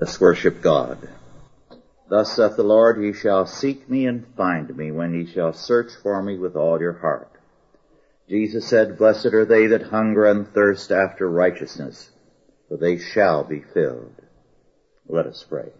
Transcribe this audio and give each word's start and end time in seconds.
Let's 0.00 0.20
worship 0.20 0.62
God. 0.62 1.08
Thus 2.08 2.36
saith 2.36 2.54
the 2.56 2.62
Lord, 2.62 3.02
ye 3.02 3.12
shall 3.12 3.46
seek 3.46 3.90
me 3.90 4.06
and 4.06 4.24
find 4.36 4.74
me 4.76 4.92
when 4.92 5.12
ye 5.12 5.26
shall 5.26 5.52
search 5.52 5.90
for 6.02 6.22
me 6.22 6.38
with 6.38 6.54
all 6.54 6.80
your 6.80 6.92
heart. 6.92 7.28
Jesus 8.28 8.68
said, 8.68 8.96
Blessed 8.96 9.26
are 9.26 9.44
they 9.44 9.66
that 9.66 9.82
hunger 9.82 10.24
and 10.24 10.46
thirst 10.46 10.92
after 10.92 11.28
righteousness, 11.28 12.10
for 12.68 12.76
they 12.76 12.98
shall 12.98 13.42
be 13.42 13.60
filled. 13.60 14.14
Let 15.08 15.26
us 15.26 15.44
pray. 15.48 15.72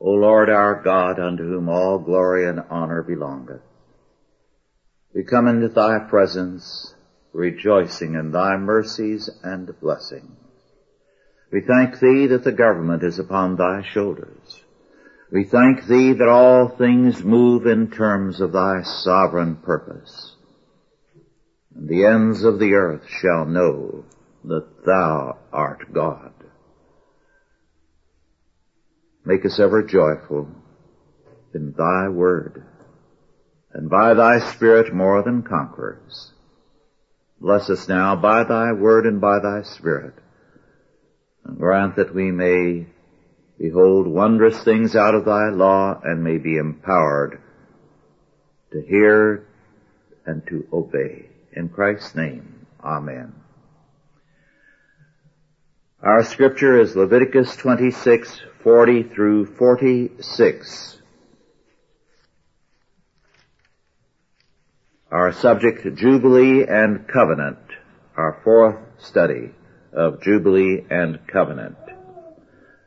O 0.00 0.10
Lord 0.10 0.48
our 0.48 0.82
God, 0.82 1.18
unto 1.18 1.42
whom 1.42 1.68
all 1.68 1.98
glory 1.98 2.48
and 2.48 2.60
honor 2.70 3.02
belongeth, 3.02 3.62
we 5.14 5.22
come 5.22 5.48
into 5.48 5.68
thy 5.68 5.98
presence 5.98 6.94
rejoicing 7.32 8.14
in 8.14 8.32
thy 8.32 8.56
mercies 8.56 9.28
and 9.42 9.78
blessings. 9.80 10.36
We 11.52 11.60
thank 11.60 12.00
thee 12.00 12.26
that 12.28 12.44
the 12.44 12.52
government 12.52 13.02
is 13.02 13.18
upon 13.18 13.56
thy 13.56 13.82
shoulders. 13.92 14.60
We 15.30 15.44
thank 15.44 15.86
thee 15.86 16.12
that 16.12 16.28
all 16.28 16.68
things 16.68 17.22
move 17.22 17.66
in 17.66 17.90
terms 17.90 18.40
of 18.40 18.52
thy 18.52 18.82
sovereign 18.82 19.56
purpose. 19.56 20.34
And 21.74 21.88
the 21.88 22.04
ends 22.04 22.42
of 22.44 22.58
the 22.58 22.74
earth 22.74 23.06
shall 23.20 23.44
know 23.44 24.04
that 24.44 24.84
thou 24.84 25.38
art 25.52 25.92
God. 25.92 26.32
Make 29.24 29.44
us 29.44 29.58
ever 29.58 29.82
joyful 29.82 30.48
in 31.52 31.72
thy 31.72 32.08
word, 32.08 32.64
and 33.72 33.90
by 33.90 34.14
thy 34.14 34.38
spirit 34.52 34.94
more 34.94 35.22
than 35.22 35.42
conquerors. 35.42 36.32
Bless 37.40 37.68
us 37.68 37.88
now 37.88 38.16
by 38.16 38.44
thy 38.44 38.72
word 38.72 39.06
and 39.06 39.20
by 39.20 39.38
thy 39.40 39.62
spirit, 39.62 40.14
and 41.44 41.58
grant 41.58 41.96
that 41.96 42.14
we 42.14 42.30
may 42.30 42.86
behold 43.58 44.06
wondrous 44.06 44.62
things 44.64 44.96
out 44.96 45.14
of 45.14 45.24
thy 45.24 45.50
law 45.50 46.00
and 46.02 46.24
may 46.24 46.38
be 46.38 46.56
empowered 46.56 47.40
to 48.72 48.80
hear 48.82 49.46
and 50.24 50.46
to 50.46 50.66
obey. 50.72 51.26
In 51.52 51.68
Christ's 51.68 52.14
name, 52.14 52.66
Amen. 52.82 53.34
Our 56.02 56.22
scripture 56.24 56.80
is 56.80 56.94
Leviticus 56.94 57.56
26, 57.56 58.40
40 58.62 59.02
through 59.02 59.46
46. 59.56 60.95
Our 65.10 65.32
subject, 65.32 65.86
Jubilee 65.94 66.64
and 66.68 67.06
Covenant, 67.06 67.58
our 68.16 68.40
fourth 68.42 68.76
study 68.98 69.52
of 69.92 70.20
Jubilee 70.20 70.84
and 70.90 71.24
Covenant. 71.28 71.76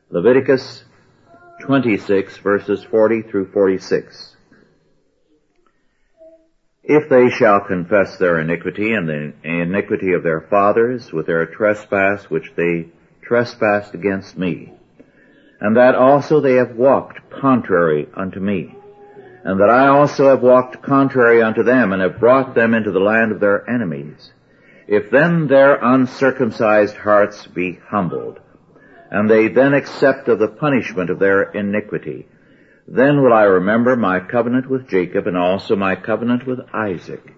Leviticus 0.09 0.83
26 1.61 2.35
verses 2.39 2.83
40 2.83 3.21
through 3.21 3.51
46. 3.53 4.35
If 6.83 7.07
they 7.07 7.29
shall 7.29 7.61
confess 7.61 8.17
their 8.17 8.41
iniquity 8.41 8.91
and 8.91 9.07
the 9.07 9.33
iniquity 9.41 10.11
of 10.11 10.21
their 10.23 10.41
fathers 10.41 11.13
with 11.13 11.25
their 11.25 11.45
trespass 11.45 12.25
which 12.25 12.51
they 12.57 12.87
trespassed 13.21 13.93
against 13.93 14.37
me, 14.37 14.73
and 15.61 15.77
that 15.77 15.95
also 15.95 16.41
they 16.41 16.55
have 16.55 16.75
walked 16.75 17.29
contrary 17.29 18.09
unto 18.13 18.41
me, 18.41 18.75
and 19.43 19.59
that 19.59 19.69
I 19.69 19.87
also 19.87 20.29
have 20.29 20.41
walked 20.41 20.81
contrary 20.81 21.41
unto 21.41 21.63
them, 21.63 21.93
and 21.93 22.01
have 22.01 22.19
brought 22.19 22.55
them 22.55 22.73
into 22.73 22.91
the 22.91 22.99
land 22.99 23.31
of 23.31 23.39
their 23.39 23.69
enemies. 23.69 24.31
If 24.87 25.11
then 25.11 25.47
their 25.47 25.75
uncircumcised 25.75 26.95
hearts 26.95 27.47
be 27.47 27.79
humbled, 27.89 28.39
and 29.11 29.29
they 29.29 29.47
then 29.47 29.73
accept 29.73 30.27
of 30.27 30.39
the 30.39 30.47
punishment 30.47 31.09
of 31.09 31.19
their 31.19 31.43
iniquity, 31.43 32.27
then 32.87 33.21
will 33.21 33.33
I 33.33 33.43
remember 33.43 33.95
my 33.95 34.19
covenant 34.19 34.67
with 34.67 34.89
Jacob, 34.89 35.27
and 35.27 35.37
also 35.37 35.75
my 35.75 35.95
covenant 35.95 36.45
with 36.45 36.59
Isaac, 36.73 37.33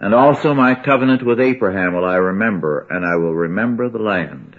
and 0.00 0.14
also 0.14 0.54
my 0.54 0.74
covenant 0.74 1.24
with 1.24 1.40
Abraham 1.40 1.94
will 1.94 2.04
I 2.04 2.16
remember, 2.16 2.86
and 2.90 3.04
I 3.04 3.16
will 3.16 3.34
remember 3.34 3.88
the 3.88 3.98
land. 3.98 4.57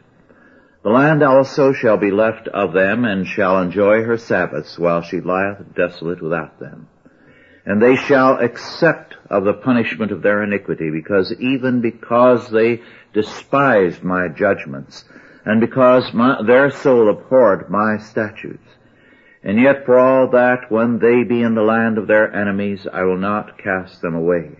The 0.81 0.89
land 0.89 1.23
also 1.23 1.73
shall 1.73 1.97
be 1.97 2.09
left 2.09 2.47
of 2.47 2.71
them, 2.71 3.03
and 3.03 3.27
shall 3.27 3.61
enjoy 3.61 4.03
her 4.03 4.17
Sabbaths, 4.17 4.79
while 4.79 5.01
she 5.01 5.19
lieth 5.19 5.75
desolate 5.75 6.21
without 6.21 6.57
them. 6.59 6.87
And 7.65 7.81
they 7.81 7.97
shall 7.97 8.39
accept 8.39 9.15
of 9.29 9.43
the 9.43 9.53
punishment 9.53 10.13
of 10.13 10.21
their 10.21 10.41
iniquity, 10.41 10.89
because 10.89 11.35
even 11.37 11.81
because 11.81 12.49
they 12.49 12.81
despised 13.13 14.03
my 14.03 14.29
judgments, 14.29 15.03
and 15.43 15.59
because 15.59 16.13
my, 16.13 16.41
their 16.43 16.71
soul 16.71 17.09
abhorred 17.09 17.69
my 17.69 17.97
statutes. 17.97 18.67
And 19.43 19.59
yet 19.59 19.85
for 19.85 19.99
all 19.99 20.29
that, 20.29 20.71
when 20.71 20.99
they 20.99 21.23
be 21.23 21.41
in 21.41 21.55
the 21.55 21.61
land 21.61 21.97
of 21.97 22.07
their 22.07 22.33
enemies, 22.33 22.87
I 22.91 23.03
will 23.03 23.17
not 23.17 23.57
cast 23.57 24.01
them 24.01 24.15
away. 24.15 24.51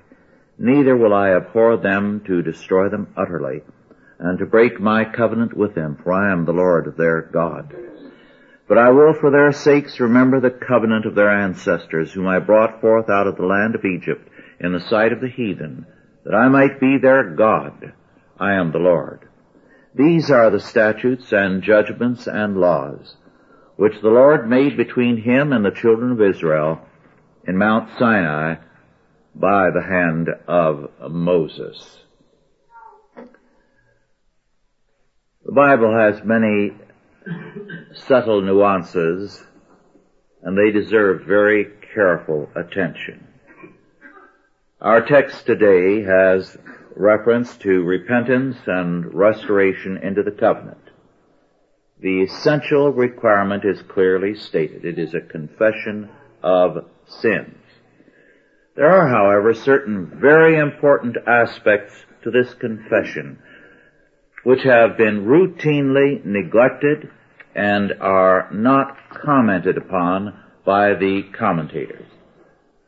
Neither 0.58 0.97
will 0.97 1.13
I 1.13 1.29
abhor 1.29 1.78
them 1.78 2.22
to 2.28 2.41
destroy 2.41 2.90
them 2.90 3.13
utterly 3.16 3.62
and 4.19 4.38
to 4.38 4.46
break 4.46 4.80
my 4.80 5.06
covenant 5.06 5.56
with 5.56 5.74
them, 5.75 5.97
for 6.03 6.12
I 6.12 6.31
am 6.31 6.46
the 6.46 6.52
Lord 6.52 6.96
their 6.97 7.22
God. 7.22 7.74
But 8.68 8.78
I 8.78 8.90
will 8.90 9.13
for 9.13 9.31
their 9.31 9.52
sakes 9.52 10.00
remember 10.00 10.40
the 10.40 10.52
covenant 10.52 11.06
of 11.06 11.16
their 11.16 11.30
ancestors, 11.30 12.12
whom 12.12 12.28
I 12.28 12.40
brought 12.40 12.81
forth 12.81 13.09
out 13.09 13.28
of 13.28 13.38
the 13.38 13.46
land 13.46 13.75
of 13.75 13.85
Egypt 13.85 14.29
in 14.59 14.74
the 14.74 14.79
sight 14.79 15.13
of 15.13 15.22
the 15.22 15.29
heathen, 15.29 15.88
that 16.25 16.35
I 16.35 16.50
might 16.50 16.79
be 16.79 16.97
their 16.97 17.31
God. 17.35 17.94
I 18.40 18.53
am 18.53 18.72
the 18.72 18.78
Lord. 18.78 19.28
These 19.96 20.29
are 20.29 20.52
the 20.52 20.59
statutes 20.59 21.31
and 21.31 21.63
judgments 21.63 22.28
and 22.28 22.58
laws, 22.58 23.16
which 23.75 24.00
the 24.02 24.09
Lord 24.09 24.50
made 24.50 24.78
between 24.78 25.18
him 25.18 25.52
and 25.52 25.66
the 25.66 25.72
children 25.72 26.12
of 26.12 26.22
Israel 26.22 26.81
in 27.47 27.58
Mount 27.58 27.90
Sinai 27.97 28.56
by 29.34 29.72
the 29.72 29.81
hand 29.81 30.29
of 30.47 30.91
Moses. 31.09 32.03
The 35.49 35.55
Bible 35.55 35.97
has 35.97 36.23
many 36.23 36.73
subtle 38.07 38.43
nuances 38.43 39.43
and 40.43 40.55
they 40.55 40.69
deserve 40.69 41.23
very 41.25 41.65
careful 41.95 42.51
attention. 42.55 43.27
Our 44.79 45.03
text 45.03 45.47
today 45.47 46.03
has 46.03 46.55
reference 46.95 47.57
to 47.57 47.81
repentance 47.81 48.57
and 48.67 49.11
restoration 49.11 49.97
into 49.97 50.21
the 50.21 50.37
covenant. 50.39 50.91
The 51.99 52.21
essential 52.21 52.91
requirement 52.91 53.66
is 53.66 53.81
clearly 53.81 54.35
stated. 54.35 54.85
It 54.85 54.99
is 54.99 55.16
a 55.16 55.19
confession 55.19 56.11
of 56.43 56.85
sins. 57.07 57.57
There 58.75 58.87
are, 58.87 59.07
however, 59.07 59.55
certain 59.55 60.11
very 60.21 60.59
important 60.59 61.17
aspects 61.25 61.95
to 62.23 62.29
this 62.29 62.53
confession 62.53 63.41
which 64.44 64.63
have 64.63 64.97
been 64.97 65.25
routinely 65.25 66.23
neglected 66.25 67.09
and 67.55 67.94
are 68.00 68.50
not 68.51 68.97
commented 69.09 69.77
upon 69.77 70.39
by 70.66 70.94
the 70.94 71.23
commentators. 71.38 72.05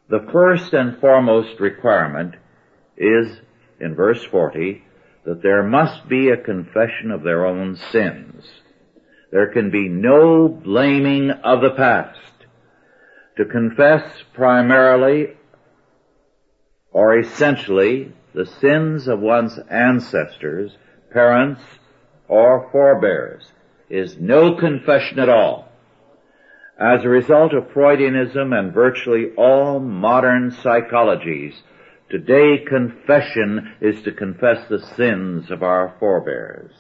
The 0.10 0.28
first 0.32 0.74
and 0.74 1.00
foremost 1.00 1.60
requirement 1.60 2.36
is, 2.98 3.42
in 3.80 3.96
verse 3.96 4.24
40, 4.24 4.84
that 5.26 5.42
there 5.42 5.64
must 5.64 6.08
be 6.08 6.30
a 6.30 6.38
confession 6.38 7.12
of 7.12 7.24
their 7.24 7.46
own 7.46 7.76
sins. 7.76 8.46
There 9.32 9.52
can 9.52 9.72
be 9.72 9.88
no 9.88 10.48
blaming 10.48 11.32
of 11.32 11.62
the 11.62 11.72
past. 11.72 12.20
To 13.38 13.46
confess 13.46 14.04
primarily 14.34 15.38
or 16.92 17.18
essentially 17.18 18.12
the 18.34 18.46
sins 18.46 19.08
of 19.08 19.20
one's 19.20 19.58
ancestors 19.70 20.76
parents, 21.12 21.62
or 22.28 22.70
forebears 22.72 23.52
is 23.90 24.18
no 24.18 24.56
confession 24.56 25.20
at 25.20 25.30
all. 25.30 25.70
As 26.80 27.04
a 27.04 27.10
result 27.10 27.54
of 27.54 27.66
Freudianism 27.74 28.58
and 28.58 28.74
virtually 28.74 29.28
all 29.38 29.80
modern 29.80 30.52
psychologies, 30.52 31.54
today 32.10 32.64
confession 32.68 33.76
is 33.82 34.02
to 34.04 34.12
confess 34.12 34.68
the 34.68 34.80
sins 34.80 35.52
of 35.52 35.62
our 35.62 35.96
forebears. 36.00 36.72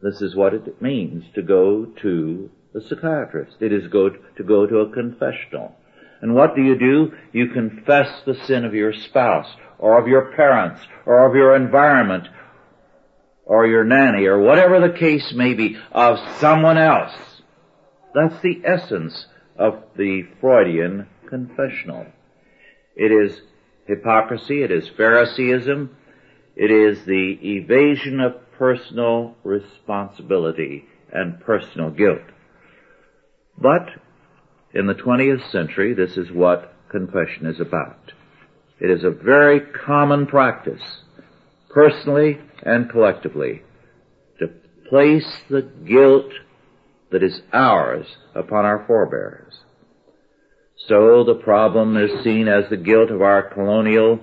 This 0.00 0.22
is 0.22 0.36
what 0.36 0.54
it 0.54 0.80
means 0.80 1.24
to 1.34 1.42
go 1.42 1.84
to 2.02 2.50
the 2.72 2.80
psychiatrist. 2.80 3.56
It 3.60 3.72
is 3.72 3.88
go 3.88 4.10
to 4.10 4.44
go 4.44 4.66
to 4.66 4.78
a 4.78 4.92
confessional. 4.92 5.74
And 6.20 6.34
what 6.34 6.56
do 6.56 6.62
you 6.62 6.78
do? 6.78 7.12
You 7.32 7.48
confess 7.48 8.08
the 8.24 8.34
sin 8.46 8.64
of 8.64 8.74
your 8.74 8.92
spouse, 8.92 9.48
or 9.78 10.00
of 10.00 10.08
your 10.08 10.32
parents, 10.34 10.80
or 11.06 11.28
of 11.28 11.34
your 11.34 11.54
environment, 11.54 12.28
or 13.44 13.66
your 13.66 13.84
nanny, 13.84 14.26
or 14.26 14.38
whatever 14.40 14.80
the 14.80 14.98
case 14.98 15.32
may 15.34 15.54
be, 15.54 15.76
of 15.92 16.18
someone 16.40 16.78
else. 16.78 17.12
That's 18.14 18.40
the 18.42 18.62
essence 18.64 19.26
of 19.56 19.82
the 19.96 20.22
Freudian 20.40 21.06
confessional. 21.28 22.06
It 22.96 23.12
is 23.12 23.40
hypocrisy, 23.86 24.62
it 24.62 24.70
is 24.72 24.88
Phariseeism, 24.88 25.90
It 26.56 26.72
is 26.72 27.04
the 27.04 27.38
evasion 27.40 28.18
of 28.18 28.50
personal 28.58 29.36
responsibility 29.44 30.86
and 31.12 31.40
personal 31.40 31.90
guilt. 31.90 32.24
But 33.56 33.90
in 34.78 34.86
the 34.86 34.94
20th 34.94 35.50
century, 35.50 35.92
this 35.92 36.16
is 36.16 36.30
what 36.30 36.72
confession 36.88 37.46
is 37.46 37.58
about. 37.58 38.12
It 38.78 38.90
is 38.90 39.02
a 39.02 39.10
very 39.10 39.60
common 39.60 40.26
practice, 40.26 41.02
personally 41.68 42.38
and 42.62 42.88
collectively, 42.88 43.62
to 44.38 44.48
place 44.88 45.40
the 45.50 45.62
guilt 45.62 46.32
that 47.10 47.24
is 47.24 47.42
ours 47.52 48.06
upon 48.36 48.64
our 48.64 48.84
forebears. 48.86 49.58
So 50.86 51.24
the 51.24 51.34
problem 51.34 51.96
is 51.96 52.22
seen 52.22 52.46
as 52.46 52.70
the 52.70 52.76
guilt 52.76 53.10
of 53.10 53.20
our 53.20 53.42
colonial 53.42 54.20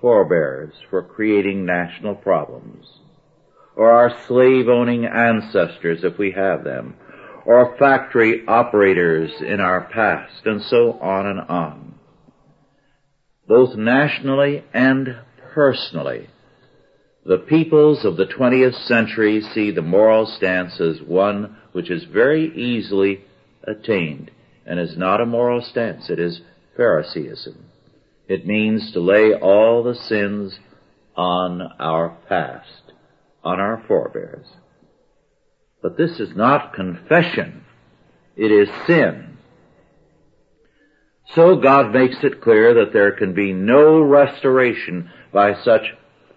forebears 0.00 0.74
for 0.90 1.02
creating 1.02 1.66
national 1.66 2.14
problems, 2.14 2.86
or 3.74 3.90
our 3.90 4.16
slave-owning 4.26 5.06
ancestors 5.06 6.04
if 6.04 6.18
we 6.18 6.30
have 6.30 6.62
them, 6.62 6.94
or 7.48 7.74
factory 7.78 8.46
operators 8.46 9.30
in 9.40 9.58
our 9.58 9.88
past, 9.90 10.44
and 10.44 10.60
so 10.60 10.92
on 11.00 11.24
and 11.24 11.40
on. 11.40 11.94
Both 13.46 13.74
nationally 13.74 14.64
and 14.74 15.16
personally, 15.54 16.28
the 17.24 17.38
peoples 17.38 18.04
of 18.04 18.18
the 18.18 18.26
20th 18.26 18.86
century 18.86 19.40
see 19.40 19.70
the 19.70 19.80
moral 19.80 20.26
stance 20.26 20.78
as 20.78 21.00
one 21.00 21.56
which 21.72 21.90
is 21.90 22.04
very 22.04 22.54
easily 22.54 23.24
attained 23.64 24.30
and 24.66 24.78
is 24.78 24.98
not 24.98 25.22
a 25.22 25.24
moral 25.24 25.62
stance. 25.62 26.10
It 26.10 26.18
is 26.18 26.42
Phariseeism. 26.76 27.56
It 28.28 28.46
means 28.46 28.92
to 28.92 29.00
lay 29.00 29.32
all 29.32 29.82
the 29.82 29.94
sins 29.94 30.58
on 31.16 31.62
our 31.62 32.14
past, 32.28 32.92
on 33.42 33.58
our 33.58 33.82
forebears. 33.88 34.48
But 35.82 35.96
this 35.96 36.18
is 36.18 36.34
not 36.34 36.74
confession. 36.74 37.64
It 38.36 38.50
is 38.50 38.68
sin. 38.86 39.38
So 41.34 41.56
God 41.56 41.92
makes 41.92 42.16
it 42.22 42.40
clear 42.40 42.74
that 42.74 42.92
there 42.92 43.12
can 43.12 43.34
be 43.34 43.52
no 43.52 44.00
restoration 44.00 45.10
by 45.32 45.54
such 45.62 45.82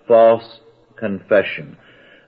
false 0.07 0.59
confession. 0.97 1.77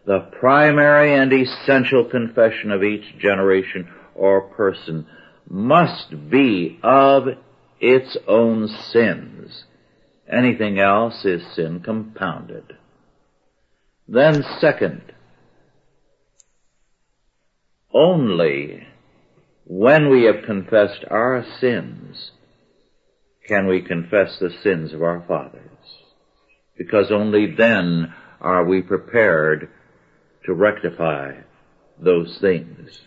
The 0.06 0.30
primary 0.40 1.14
and 1.14 1.32
essential 1.32 2.06
confession 2.06 2.72
of 2.72 2.84
each 2.84 3.18
generation 3.20 3.90
or 4.16 4.42
person 4.42 5.06
must 5.50 6.30
be 6.30 6.80
of 6.84 7.28
its 7.80 8.18
own 8.28 8.68
sins. 8.68 9.66
Anything 10.32 10.80
else 10.80 11.26
is 11.26 11.42
sin 11.56 11.82
compounded. 11.82 12.78
Then 14.08 14.44
second, 14.60 15.13
only 17.94 18.88
when 19.66 20.10
we 20.10 20.24
have 20.24 20.46
confessed 20.46 21.06
our 21.10 21.46
sins 21.60 22.32
can 23.48 23.68
we 23.68 23.82
confess 23.82 24.38
the 24.40 24.54
sins 24.64 24.94
of 24.94 25.04
our 25.04 25.24
fathers. 25.28 25.62
Because 26.78 27.12
only 27.12 27.54
then 27.56 28.14
are 28.42 28.66
we 28.66 28.82
prepared 28.82 29.70
to 30.46 30.54
rectify 30.54 31.34
those 32.00 32.38
things. 32.42 33.00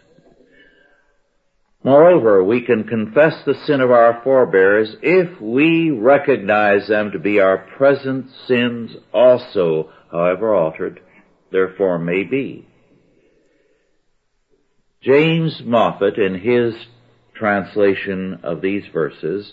Moreover, 1.82 2.42
we 2.42 2.62
can 2.62 2.84
confess 2.84 3.44
the 3.44 3.54
sin 3.66 3.80
of 3.80 3.90
our 3.90 4.20
forebears 4.24 4.96
if 5.02 5.40
we 5.40 5.90
recognize 5.90 6.88
them 6.88 7.12
to 7.12 7.18
be 7.18 7.38
our 7.38 7.58
present 7.76 8.26
sins 8.46 8.96
also, 9.12 9.90
however 10.10 10.54
altered 10.54 11.00
their 11.52 11.74
form 11.74 12.04
may 12.04 12.24
be. 12.24 12.66
James 15.06 15.62
Moffatt, 15.64 16.18
in 16.18 16.34
his 16.34 16.74
translation 17.32 18.40
of 18.42 18.60
these 18.60 18.82
verses, 18.92 19.52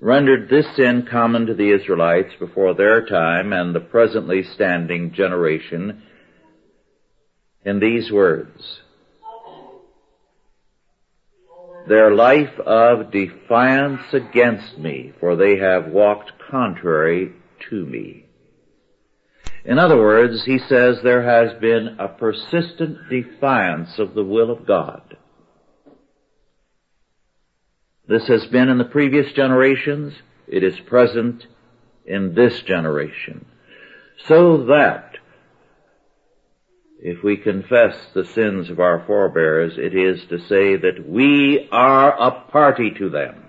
rendered 0.00 0.48
this 0.48 0.66
sin 0.76 1.08
common 1.10 1.46
to 1.46 1.54
the 1.54 1.70
Israelites 1.70 2.32
before 2.38 2.74
their 2.74 3.04
time 3.04 3.52
and 3.52 3.74
the 3.74 3.80
presently 3.80 4.44
standing 4.44 5.12
generation 5.12 6.02
in 7.64 7.80
these 7.80 8.12
words 8.12 8.80
their 11.88 12.14
life 12.14 12.58
of 12.60 13.10
defiance 13.10 14.02
against 14.12 14.78
me, 14.78 15.12
for 15.18 15.36
they 15.36 15.56
have 15.56 15.88
walked 15.88 16.32
contrary 16.50 17.32
to 17.70 17.84
me. 17.84 18.24
In 19.64 19.78
other 19.78 19.96
words, 19.96 20.44
he 20.44 20.58
says 20.58 20.98
there 21.02 21.22
has 21.22 21.58
been 21.60 21.96
a 21.98 22.08
persistent 22.08 23.08
defiance 23.08 23.98
of 23.98 24.14
the 24.14 24.24
will 24.24 24.50
of 24.50 24.66
God. 24.66 25.16
This 28.08 28.26
has 28.26 28.44
been 28.46 28.68
in 28.68 28.78
the 28.78 28.84
previous 28.84 29.32
generations. 29.32 30.14
It 30.48 30.64
is 30.64 30.78
present 30.80 31.46
in 32.04 32.34
this 32.34 32.60
generation. 32.62 33.46
So 34.26 34.64
that 34.66 35.16
if 36.98 37.22
we 37.22 37.36
confess 37.36 37.96
the 38.14 38.24
sins 38.24 38.68
of 38.68 38.80
our 38.80 39.04
forebears, 39.06 39.74
it 39.76 39.94
is 39.94 40.24
to 40.26 40.38
say 40.48 40.76
that 40.76 41.08
we 41.08 41.68
are 41.70 42.20
a 42.20 42.50
party 42.50 42.90
to 42.98 43.08
them. 43.08 43.44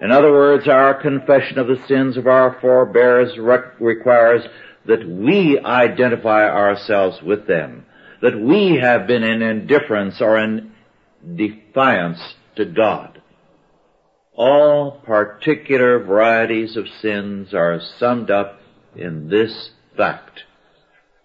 In 0.00 0.10
other 0.10 0.32
words, 0.32 0.68
our 0.68 0.94
confession 0.94 1.58
of 1.58 1.66
the 1.66 1.82
sins 1.86 2.16
of 2.16 2.26
our 2.26 2.58
forebears 2.60 3.38
requires 3.78 4.42
that 4.86 5.06
we 5.08 5.58
identify 5.58 6.48
ourselves 6.48 7.22
with 7.22 7.46
them, 7.46 7.86
that 8.22 8.38
we 8.38 8.78
have 8.80 9.06
been 9.06 9.22
in 9.22 9.42
indifference 9.42 10.20
or 10.20 10.38
in 10.38 10.72
defiance 11.36 12.20
to 12.56 12.64
God. 12.64 13.20
All 14.34 15.00
particular 15.04 16.02
varieties 16.02 16.76
of 16.76 16.88
sins 17.00 17.54
are 17.54 17.80
summed 17.98 18.30
up 18.30 18.60
in 18.96 19.28
this 19.28 19.70
fact. 19.96 20.42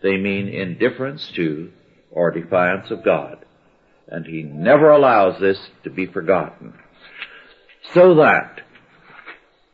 They 0.01 0.17
mean 0.17 0.47
indifference 0.47 1.31
to 1.35 1.71
or 2.11 2.31
defiance 2.31 2.91
of 2.91 3.03
God. 3.03 3.45
And 4.07 4.25
He 4.25 4.43
never 4.43 4.91
allows 4.91 5.39
this 5.39 5.59
to 5.83 5.89
be 5.89 6.05
forgotten. 6.05 6.73
So 7.93 8.15
that 8.15 8.61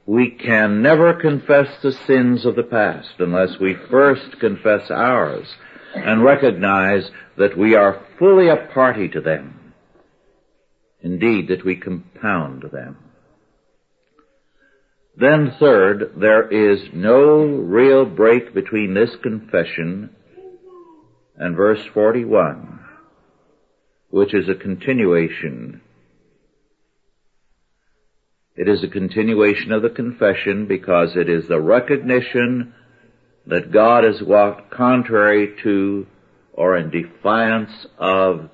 we 0.05 0.29
can 0.31 0.81
never 0.81 1.13
confess 1.13 1.67
the 1.81 1.91
sins 1.91 2.45
of 2.45 2.55
the 2.55 2.63
past 2.63 3.15
unless 3.19 3.59
we 3.59 3.75
first 3.89 4.39
confess 4.39 4.91
ours 4.91 5.47
and 5.95 6.23
recognize 6.23 7.09
that 7.37 7.57
we 7.57 7.75
are 7.75 8.05
fully 8.19 8.49
a 8.49 8.67
party 8.73 9.07
to 9.09 9.21
them. 9.21 9.73
Indeed, 11.01 11.47
that 11.49 11.65
we 11.65 11.75
compound 11.75 12.63
them. 12.71 12.97
Then 15.17 15.55
third, 15.59 16.13
there 16.17 16.47
is 16.49 16.89
no 16.93 17.45
real 17.45 18.05
break 18.05 18.53
between 18.53 18.93
this 18.93 19.15
confession 19.23 20.09
and 21.37 21.55
verse 21.55 21.83
41, 21.93 22.79
which 24.09 24.33
is 24.33 24.49
a 24.49 24.55
continuation. 24.55 25.81
It 28.55 28.69
is 28.69 28.83
a 28.83 28.87
continuation 28.87 29.73
of 29.73 29.81
the 29.81 29.89
confession 29.89 30.65
because 30.65 31.15
it 31.15 31.29
is 31.29 31.47
the 31.47 31.59
recognition 31.59 32.73
that 33.47 33.71
God 33.71 34.05
has 34.05 34.21
walked 34.21 34.71
contrary 34.71 35.55
to 35.63 36.07
or 36.53 36.77
in 36.77 36.89
defiance 36.89 37.85
of 37.97 38.49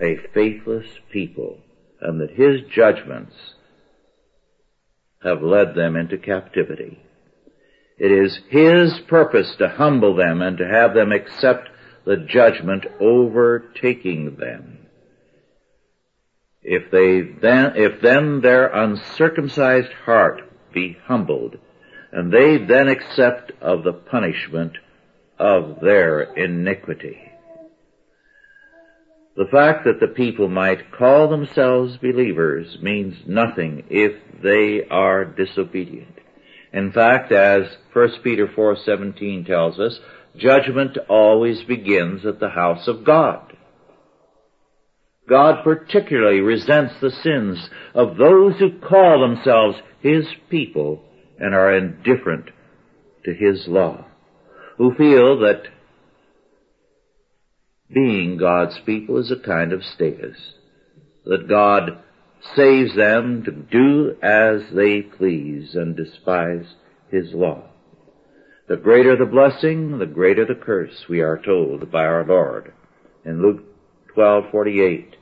a 0.00 0.18
faithless 0.32 0.86
people 1.10 1.58
and 2.00 2.20
that 2.20 2.30
His 2.30 2.60
judgments 2.72 3.34
have 5.22 5.42
led 5.42 5.74
them 5.74 5.96
into 5.96 6.16
captivity. 6.16 7.02
It 7.98 8.12
is 8.12 8.38
His 8.48 9.00
purpose 9.08 9.56
to 9.56 9.68
humble 9.68 10.14
them 10.14 10.42
and 10.42 10.58
to 10.58 10.66
have 10.66 10.94
them 10.94 11.10
accept 11.10 11.68
the 12.04 12.16
judgment 12.16 12.86
overtaking 13.00 14.36
them. 14.36 14.81
If 16.62 16.90
they 16.90 17.22
then, 17.22 17.72
if 17.76 18.00
then 18.00 18.40
their 18.40 18.68
uncircumcised 18.68 19.92
heart 20.04 20.42
be 20.72 20.96
humbled, 21.06 21.56
and 22.12 22.32
they 22.32 22.58
then 22.58 22.88
accept 22.88 23.52
of 23.60 23.82
the 23.82 23.92
punishment 23.92 24.72
of 25.38 25.80
their 25.80 26.20
iniquity. 26.20 27.18
The 29.34 29.48
fact 29.50 29.84
that 29.84 29.98
the 29.98 30.12
people 30.14 30.48
might 30.48 30.92
call 30.92 31.28
themselves 31.28 31.96
believers 31.96 32.78
means 32.82 33.16
nothing 33.26 33.84
if 33.88 34.12
they 34.42 34.86
are 34.88 35.24
disobedient. 35.24 36.18
In 36.72 36.92
fact, 36.92 37.32
as 37.32 37.76
1 37.92 38.22
Peter 38.22 38.46
4:17 38.46 39.46
tells 39.46 39.80
us, 39.80 40.00
judgment 40.36 40.98
always 41.08 41.62
begins 41.64 42.26
at 42.26 42.40
the 42.40 42.50
house 42.50 42.86
of 42.88 43.04
God. 43.04 43.51
God 45.32 45.64
particularly 45.64 46.40
resents 46.40 46.92
the 47.00 47.10
sins 47.10 47.70
of 47.94 48.18
those 48.18 48.58
who 48.58 48.78
call 48.86 49.22
themselves 49.22 49.78
His 50.00 50.26
people 50.50 51.02
and 51.38 51.54
are 51.54 51.74
indifferent 51.74 52.50
to 53.24 53.32
His 53.32 53.66
law 53.66 54.04
who 54.76 54.94
feel 54.94 55.38
that 55.38 55.62
being 57.90 58.36
God's 58.36 58.78
people 58.84 59.16
is 59.16 59.30
a 59.30 59.42
kind 59.42 59.72
of 59.72 59.82
status, 59.82 60.36
that 61.24 61.48
God 61.48 62.02
saves 62.54 62.94
them 62.94 63.42
to 63.44 63.52
do 63.52 64.14
as 64.22 64.70
they 64.74 65.00
please 65.00 65.74
and 65.74 65.96
despise 65.96 66.74
His 67.10 67.32
law. 67.32 67.70
The 68.68 68.76
greater 68.76 69.16
the 69.16 69.24
blessing, 69.24 69.98
the 69.98 70.04
greater 70.04 70.44
the 70.44 70.62
curse, 70.62 71.06
we 71.08 71.20
are 71.20 71.40
told 71.42 71.90
by 71.90 72.04
our 72.04 72.26
Lord 72.26 72.74
in 73.24 73.40
Luke 73.40 73.71
12:48. 74.16 75.16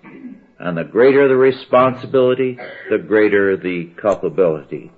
And 0.59 0.77
the 0.77 0.85
greater 0.85 1.27
the 1.29 1.37
responsibility, 1.37 2.59
the 2.91 2.99
greater 2.99 3.57
the 3.57 3.87
culpability. 3.97 4.93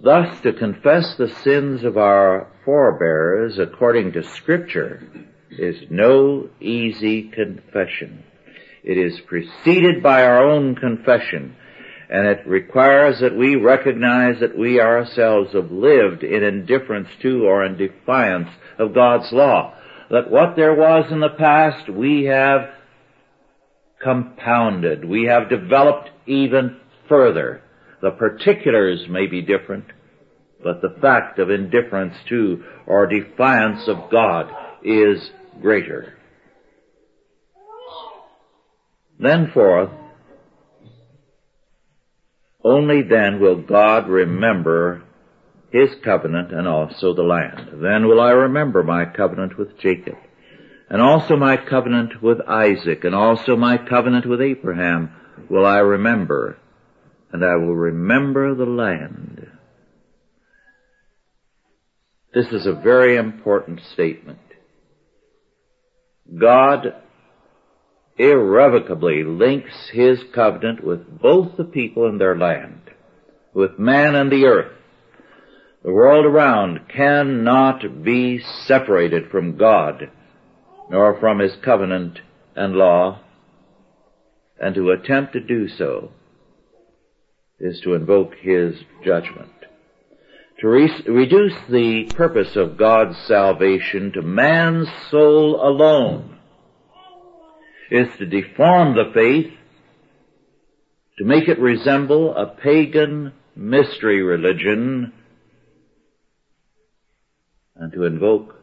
Thus, 0.00 0.40
to 0.40 0.52
confess 0.52 1.16
the 1.16 1.28
sins 1.28 1.84
of 1.84 1.96
our 1.96 2.48
forebears 2.64 3.58
according 3.58 4.12
to 4.12 4.22
Scripture 4.22 5.02
is 5.50 5.90
no 5.90 6.48
easy 6.60 7.30
confession. 7.30 8.24
It 8.82 8.98
is 8.98 9.20
preceded 9.20 10.02
by 10.02 10.24
our 10.24 10.42
own 10.42 10.74
confession, 10.74 11.56
and 12.10 12.26
it 12.26 12.46
requires 12.46 13.20
that 13.20 13.36
we 13.36 13.56
recognize 13.56 14.40
that 14.40 14.58
we 14.58 14.80
ourselves 14.80 15.52
have 15.52 15.70
lived 15.70 16.22
in 16.22 16.42
indifference 16.42 17.08
to 17.22 17.46
or 17.46 17.64
in 17.64 17.76
defiance 17.76 18.50
of 18.78 18.94
God's 18.94 19.32
law. 19.32 19.74
That 20.10 20.30
what 20.30 20.56
there 20.56 20.74
was 20.74 21.10
in 21.10 21.20
the 21.20 21.30
past 21.30 21.88
we 21.88 22.24
have 22.24 22.70
compounded. 24.02 25.04
We 25.04 25.24
have 25.24 25.48
developed 25.48 26.10
even 26.26 26.78
further. 27.08 27.62
The 28.02 28.10
particulars 28.10 29.06
may 29.08 29.26
be 29.26 29.40
different, 29.40 29.86
but 30.62 30.82
the 30.82 30.94
fact 31.00 31.38
of 31.38 31.50
indifference 31.50 32.14
to 32.28 32.62
or 32.86 33.06
defiance 33.06 33.88
of 33.88 34.10
God 34.10 34.50
is 34.82 35.30
greater. 35.62 36.14
Then 39.18 39.50
fourth, 39.54 39.90
only 42.62 43.02
then 43.02 43.40
will 43.40 43.62
God 43.62 44.08
remember 44.08 45.02
his 45.74 45.90
covenant 46.04 46.52
and 46.52 46.68
also 46.68 47.12
the 47.12 47.22
land. 47.24 47.82
Then 47.82 48.06
will 48.06 48.20
I 48.20 48.30
remember 48.30 48.84
my 48.84 49.06
covenant 49.06 49.58
with 49.58 49.76
Jacob, 49.80 50.14
and 50.88 51.02
also 51.02 51.34
my 51.34 51.56
covenant 51.56 52.22
with 52.22 52.38
Isaac, 52.48 53.02
and 53.02 53.12
also 53.12 53.56
my 53.56 53.76
covenant 53.76 54.24
with 54.24 54.40
Abraham 54.40 55.10
will 55.50 55.66
I 55.66 55.78
remember, 55.78 56.56
and 57.32 57.44
I 57.44 57.56
will 57.56 57.74
remember 57.74 58.54
the 58.54 58.66
land. 58.66 59.48
This 62.32 62.46
is 62.52 62.66
a 62.66 62.80
very 62.80 63.16
important 63.16 63.80
statement. 63.92 64.38
God 66.38 66.94
irrevocably 68.16 69.24
links 69.24 69.90
his 69.92 70.20
covenant 70.32 70.84
with 70.84 71.20
both 71.20 71.56
the 71.56 71.64
people 71.64 72.08
and 72.08 72.20
their 72.20 72.38
land, 72.38 72.80
with 73.52 73.76
man 73.76 74.14
and 74.14 74.30
the 74.30 74.44
earth. 74.44 74.70
The 75.84 75.92
world 75.92 76.24
around 76.24 76.88
cannot 76.88 78.02
be 78.02 78.38
separated 78.38 79.30
from 79.30 79.58
God, 79.58 80.10
nor 80.88 81.20
from 81.20 81.40
his 81.40 81.54
covenant 81.56 82.20
and 82.56 82.74
law, 82.74 83.20
and 84.58 84.74
to 84.76 84.92
attempt 84.92 85.34
to 85.34 85.40
do 85.40 85.68
so 85.68 86.10
is 87.60 87.80
to 87.80 87.92
invoke 87.92 88.34
his 88.36 88.82
judgment. 89.04 89.50
To 90.60 90.68
re- 90.68 91.04
reduce 91.06 91.56
the 91.68 92.10
purpose 92.14 92.56
of 92.56 92.78
God's 92.78 93.18
salvation 93.26 94.10
to 94.12 94.22
man's 94.22 94.88
soul 95.10 95.56
alone 95.56 96.38
is 97.90 98.08
to 98.16 98.24
deform 98.24 98.94
the 98.94 99.12
faith, 99.12 99.52
to 101.18 101.24
make 101.24 101.46
it 101.46 101.58
resemble 101.58 102.34
a 102.34 102.46
pagan 102.46 103.34
mystery 103.54 104.22
religion, 104.22 105.12
and 107.76 107.92
to 107.92 108.04
invoke 108.04 108.54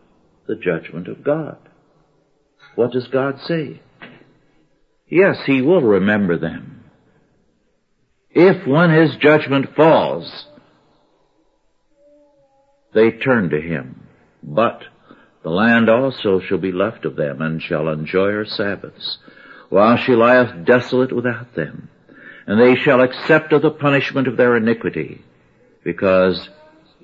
the 0.47 0.55
judgment 0.55 1.07
of 1.07 1.23
God. 1.23 1.57
What 2.75 2.91
does 2.91 3.07
God 3.07 3.39
say? 3.45 3.81
Yes, 5.07 5.37
He 5.45 5.61
will 5.61 5.81
remember 5.81 6.37
them. 6.37 6.85
If 8.29 8.65
when 8.65 8.91
His 8.91 9.15
judgment 9.17 9.75
falls, 9.75 10.47
they 12.93 13.11
turn 13.11 13.49
to 13.49 13.61
Him. 13.61 14.07
But 14.41 14.83
the 15.43 15.49
land 15.49 15.89
also 15.89 16.39
shall 16.39 16.57
be 16.57 16.71
left 16.71 17.05
of 17.05 17.15
them, 17.15 17.41
and 17.41 17.61
shall 17.61 17.89
enjoy 17.89 18.31
her 18.31 18.45
Sabbaths, 18.45 19.17
while 19.69 19.97
she 19.97 20.13
lieth 20.13 20.65
desolate 20.65 21.13
without 21.13 21.55
them. 21.55 21.89
And 22.47 22.59
they 22.59 22.75
shall 22.75 23.01
accept 23.01 23.53
of 23.53 23.61
the 23.61 23.71
punishment 23.71 24.27
of 24.27 24.37
their 24.37 24.55
iniquity, 24.55 25.23
because, 25.83 26.49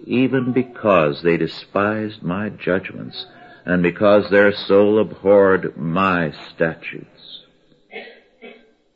even 0.05 0.53
because 0.53 1.21
they 1.23 1.37
despised 1.37 2.23
my 2.23 2.49
judgments, 2.49 3.25
and 3.65 3.83
because 3.83 4.29
their 4.29 4.53
soul 4.53 4.99
abhorred 4.99 5.77
my 5.77 6.31
statutes. 6.53 7.43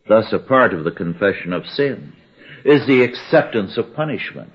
Thus 0.08 0.32
a 0.34 0.40
part 0.40 0.74
of 0.74 0.84
the 0.84 0.92
confession 0.92 1.54
of 1.54 1.66
sin 1.66 2.14
is 2.66 2.86
the 2.86 3.04
acceptance 3.04 3.78
of 3.78 3.94
punishment. 3.96 4.52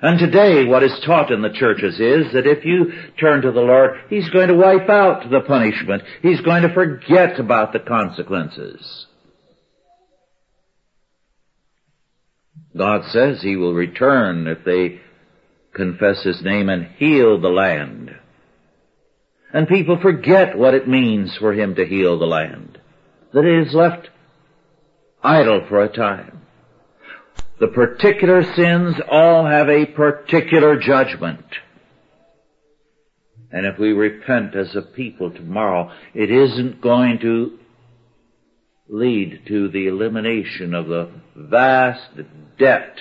And 0.00 0.18
today 0.18 0.64
what 0.64 0.84
is 0.84 1.00
taught 1.04 1.32
in 1.32 1.42
the 1.42 1.52
churches 1.52 1.98
is 1.98 2.32
that 2.32 2.46
if 2.46 2.64
you 2.64 2.92
turn 3.18 3.42
to 3.42 3.50
the 3.50 3.60
Lord, 3.60 3.98
He's 4.08 4.30
going 4.30 4.48
to 4.48 4.54
wipe 4.54 4.88
out 4.88 5.28
the 5.28 5.40
punishment. 5.40 6.04
He's 6.22 6.40
going 6.40 6.62
to 6.62 6.72
forget 6.72 7.40
about 7.40 7.72
the 7.72 7.80
consequences. 7.80 9.07
God 12.78 13.04
says 13.10 13.42
He 13.42 13.56
will 13.56 13.74
return 13.74 14.46
if 14.46 14.64
they 14.64 15.00
confess 15.74 16.22
His 16.22 16.42
name 16.42 16.68
and 16.68 16.86
heal 16.96 17.40
the 17.40 17.48
land. 17.48 18.14
And 19.52 19.66
people 19.66 19.98
forget 20.00 20.56
what 20.56 20.74
it 20.74 20.88
means 20.88 21.36
for 21.36 21.52
Him 21.52 21.74
to 21.74 21.84
heal 21.84 22.18
the 22.18 22.26
land. 22.26 22.80
That 23.32 23.44
it 23.44 23.66
is 23.66 23.74
left 23.74 24.08
idle 25.22 25.66
for 25.68 25.82
a 25.82 25.92
time. 25.92 26.42
The 27.60 27.68
particular 27.68 28.44
sins 28.54 28.96
all 29.10 29.44
have 29.44 29.68
a 29.68 29.86
particular 29.86 30.78
judgment. 30.78 31.44
And 33.50 33.66
if 33.66 33.78
we 33.78 33.92
repent 33.92 34.54
as 34.54 34.76
a 34.76 34.82
people 34.82 35.30
tomorrow, 35.30 35.90
it 36.14 36.30
isn't 36.30 36.80
going 36.80 37.18
to 37.20 37.58
lead 38.88 39.42
to 39.48 39.68
the 39.68 39.86
elimination 39.86 40.74
of 40.74 40.86
the 40.86 41.10
vast 41.38 42.10
debt 42.58 42.98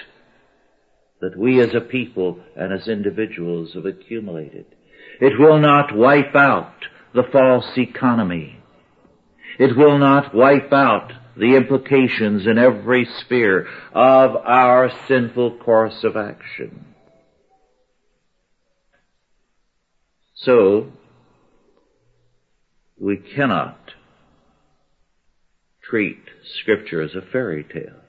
that 1.20 1.38
we 1.38 1.60
as 1.60 1.74
a 1.74 1.82
people 1.82 2.40
and 2.56 2.72
as 2.72 2.88
individuals 2.88 3.74
have 3.74 3.86
accumulated. 3.86 4.66
It 5.20 5.40
will 5.40 5.60
not 5.60 5.96
wipe 5.96 6.36
out 6.36 6.74
the 7.14 7.24
false 7.32 7.78
economy. 7.78 8.60
It 9.58 9.76
will 9.76 9.98
not 9.98 10.36
wipe 10.36 10.72
out 10.72 11.12
the 11.36 11.56
implications 11.56 12.46
in 12.46 12.60
every 12.60 13.08
sphere 13.22 13.68
of 13.94 14.36
our 14.36 14.92
sinful 15.08 15.58
course 15.58 16.04
of 16.04 16.16
action. 16.16 16.86
So, 20.36 20.92
we 23.00 23.18
cannot 23.18 23.80
treat 25.82 26.20
scripture 26.62 27.02
as 27.02 27.16
a 27.16 27.22
fairy 27.32 27.64
tale 27.64 28.02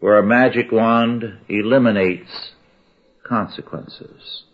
where 0.00 0.18
a 0.18 0.26
magic 0.26 0.70
wand 0.70 1.24
eliminates 1.48 2.52
consequences. 3.26 4.44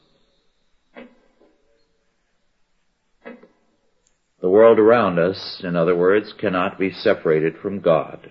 The 4.40 4.50
world 4.50 4.78
around 4.78 5.18
us, 5.18 5.62
in 5.64 5.76
other 5.76 5.96
words, 5.96 6.34
cannot 6.38 6.78
be 6.78 6.92
separated 6.92 7.56
from 7.56 7.80
God. 7.80 8.30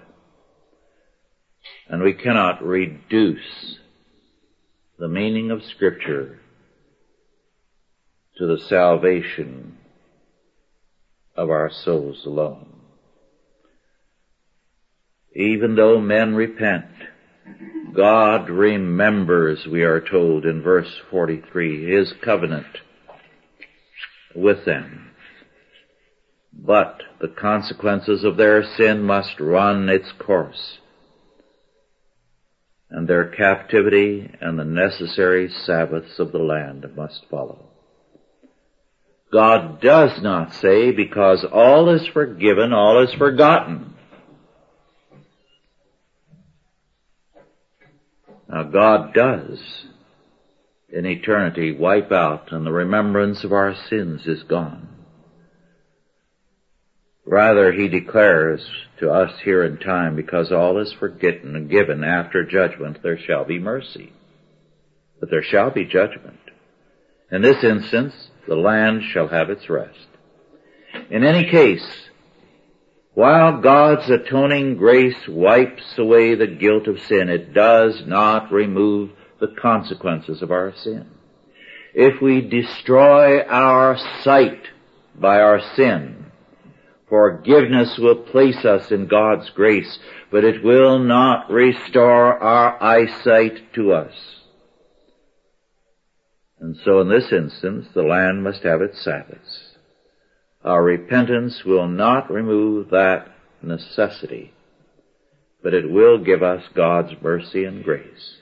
And 1.88 2.04
we 2.04 2.14
cannot 2.14 2.64
reduce 2.64 3.80
the 5.00 5.08
meaning 5.08 5.50
of 5.50 5.64
scripture 5.64 6.40
to 8.38 8.46
the 8.46 8.60
salvation 8.60 9.78
of 11.36 11.50
our 11.50 11.72
souls 11.72 12.26
alone. 12.26 12.73
Even 15.36 15.76
though 15.76 16.00
men 16.00 16.36
repent, 16.36 16.86
God 17.96 18.50
remembers, 18.50 19.66
we 19.66 19.84
are 19.84 20.02
told 20.02 20.46
in 20.46 20.62
verse 20.62 21.02
43, 21.10 21.92
His 21.92 22.14
covenant 22.24 22.68
with 24.36 24.66
them 24.66 25.14
but 26.56 27.02
the 27.20 27.28
consequences 27.28 28.24
of 28.24 28.38
their 28.38 28.64
sin 28.64 29.02
must 29.04 29.40
run 29.40 29.90
its 29.90 30.12
course. 30.20 30.80
and 32.96 33.08
their 33.08 33.26
captivity 33.26 34.30
and 34.40 34.60
the 34.60 34.64
necessary 34.64 35.50
Sabbaths 35.50 36.20
of 36.20 36.32
the 36.32 36.38
land 36.38 36.86
must 36.96 37.26
follow. 37.28 37.72
God 39.32 39.82
does 39.82 40.22
not 40.22 40.54
say 40.54 40.92
because 40.92 41.44
all 41.44 41.90
is 41.90 42.06
forgiven, 42.06 42.72
all 42.72 43.04
is 43.04 43.12
forgotten. 43.16 43.93
Now 48.54 48.62
God 48.62 49.16
does 49.16 49.60
in 50.88 51.08
eternity 51.08 51.72
wipe 51.72 52.12
out 52.12 52.52
and 52.52 52.64
the 52.64 52.72
remembrance 52.72 53.44
of 53.44 53.52
our 53.52 53.74
sins 53.90 54.28
is 54.28 54.44
gone. 54.44 54.90
Rather, 57.26 57.72
he 57.72 57.88
declares 57.88 58.64
to 59.00 59.10
us 59.10 59.32
here 59.44 59.64
in 59.64 59.78
time, 59.78 60.16
because 60.16 60.52
all 60.52 60.78
is 60.78 60.94
forgotten 60.94 61.56
and 61.56 61.68
given 61.68 62.04
after 62.04 62.46
judgment, 62.46 63.02
there 63.02 63.18
shall 63.18 63.44
be 63.44 63.58
mercy. 63.58 64.14
But 65.20 65.32
there 65.32 65.42
shall 65.42 65.72
be 65.72 65.86
judgment. 65.86 66.38
In 67.32 67.42
this 67.42 67.64
instance, 67.64 68.14
the 68.48 68.56
land 68.56 69.02
shall 69.12 69.30
have 69.30 69.50
its 69.50 69.68
rest. 69.68 70.08
In 71.10 71.24
any 71.24 71.50
case, 71.50 71.88
while 73.14 73.62
God's 73.62 74.10
atoning 74.10 74.78
grace 74.78 75.28
wipes 75.28 75.98
away 75.98 76.36
the 76.36 76.48
guilt 76.48 76.88
of 76.88 77.02
sin, 77.02 77.30
it 77.30 77.54
does 77.54 78.04
not 78.06 78.52
remove 78.52 79.12
the 79.40 79.54
consequences 79.62 80.42
of 80.42 80.52
our 80.52 80.74
sin. 80.76 81.10
If 81.94 82.22
we 82.22 82.42
destroy 82.42 83.42
our 83.42 83.98
sight 84.24 84.64
by 85.16 85.40
our 85.40 85.62
sin, 85.76 86.24
Forgiveness 87.14 87.96
will 88.00 88.16
place 88.16 88.66
us 88.66 88.92
in 88.92 89.06
God's 89.06 89.48
grace, 89.52 90.00
but 90.32 90.44
it 90.44 90.64
will 90.64 90.98
not 90.98 91.48
restore 91.52 92.40
our 92.40 92.82
eyesight 92.82 93.72
to 93.76 93.94
us. 93.94 94.14
And 96.60 96.76
so 96.84 97.02
in 97.02 97.10
this 97.10 97.32
instance, 97.32 97.86
the 97.94 98.02
land 98.02 98.44
must 98.44 98.64
have 98.64 98.82
its 98.82 99.04
Sabbaths. 99.04 99.63
Our 100.64 100.84
repentance 100.84 101.64
will 101.66 101.88
not 101.88 102.32
remove 102.32 102.90
that 102.90 103.28
necessity, 103.62 104.54
but 105.62 105.74
it 105.74 105.90
will 105.90 106.24
give 106.24 106.42
us 106.42 106.64
God's 106.76 107.12
mercy 107.22 107.66
and 107.66 107.84
grace. 107.84 108.38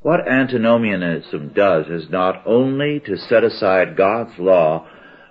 What 0.00 0.28
antinomianism 0.28 1.52
does 1.54 1.86
is 1.88 2.08
not 2.10 2.46
only 2.46 3.00
to 3.00 3.16
set 3.16 3.42
aside 3.42 3.96
God's 3.96 4.38
law 4.38 4.86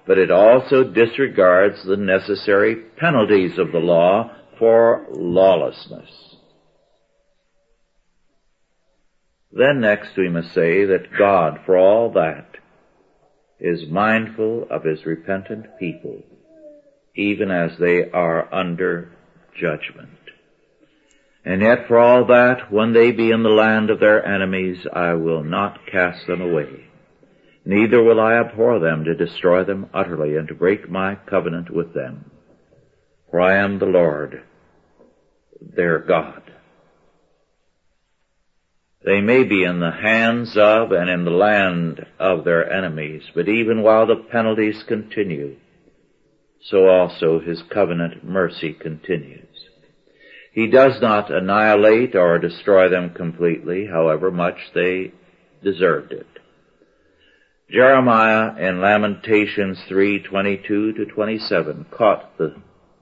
but 0.08 0.18
it 0.18 0.32
also 0.32 0.86
disregards 0.86 1.86
the 1.86 1.98
necessary 1.98 2.78
penalties 2.98 3.60
of 3.60 3.74
the 3.74 3.80
law 3.80 4.32
for 4.58 5.06
lawlessness. 5.12 6.10
Then 9.52 9.82
next 9.82 10.12
we 10.18 10.30
must 10.30 10.54
say 10.54 10.86
that 10.86 11.18
God, 11.18 11.60
for 11.66 11.78
all 11.78 12.12
that, 12.14 12.48
is 13.60 13.90
mindful 13.90 14.68
of 14.70 14.84
his 14.84 15.06
repentant 15.06 15.66
people, 15.80 16.22
even 17.16 17.50
as 17.52 17.72
they 17.80 18.10
are 18.12 18.54
under 18.54 19.12
judgment. 19.60 20.10
And 21.44 21.62
yet 21.62 21.88
for 21.88 21.98
all 21.98 22.26
that, 22.26 22.72
when 22.72 22.94
they 22.94 23.12
be 23.12 23.32
in 23.32 23.44
the 23.44 23.50
land 23.50 23.90
of 23.90 24.00
their 24.00 24.26
enemies, 24.26 24.86
I 24.92 25.14
will 25.14 25.44
not 25.44 25.80
cast 25.90 26.28
them 26.28 26.42
away. 26.42 26.88
Neither 27.66 28.04
will 28.04 28.20
I 28.20 28.36
abhor 28.36 28.80
them 28.80 29.06
to 29.06 29.16
destroy 29.16 29.64
them 29.64 29.90
utterly 29.94 30.36
and 30.36 30.48
to 30.50 30.54
break 30.54 30.90
my 30.90 31.16
covenant 31.16 31.70
with 31.70 31.94
them. 31.94 32.32
For 33.32 33.42
I 33.42 33.58
am 33.58 33.80
the 33.80 33.86
Lord, 33.86 34.44
their 35.62 36.00
God. 36.00 36.47
They 39.08 39.22
may 39.22 39.46
be 39.46 39.64
in 39.64 39.80
the 39.80 39.92
hands 39.92 40.58
of 40.58 40.92
and 40.92 41.10
in 41.10 41.24
the 41.24 41.32
land 41.32 42.06
of 42.20 42.44
their 42.44 42.70
enemies, 42.70 43.24
but 43.34 43.48
even 43.48 43.82
while 43.82 44.06
the 44.06 44.18
penalties 44.18 44.84
continue, 44.86 45.56
so 46.62 46.90
also 46.90 47.40
his 47.40 47.64
covenant 47.74 48.26
mercy 48.26 48.74
continues. 48.74 49.70
He 50.52 50.68
does 50.68 51.02
not 51.02 51.32
annihilate 51.32 52.18
or 52.18 52.38
destroy 52.38 52.90
them 52.90 53.12
completely, 53.12 53.86
however 53.86 54.30
much 54.30 54.58
they 54.76 55.14
deserved 55.64 56.12
it. 56.12 56.28
Jeremiah 57.72 58.58
in 58.58 58.82
Lamentations 58.82 59.80
3:22 59.90 60.68
to 60.98 61.06
27 61.06 61.86
caught 61.92 62.38
the 62.38 62.56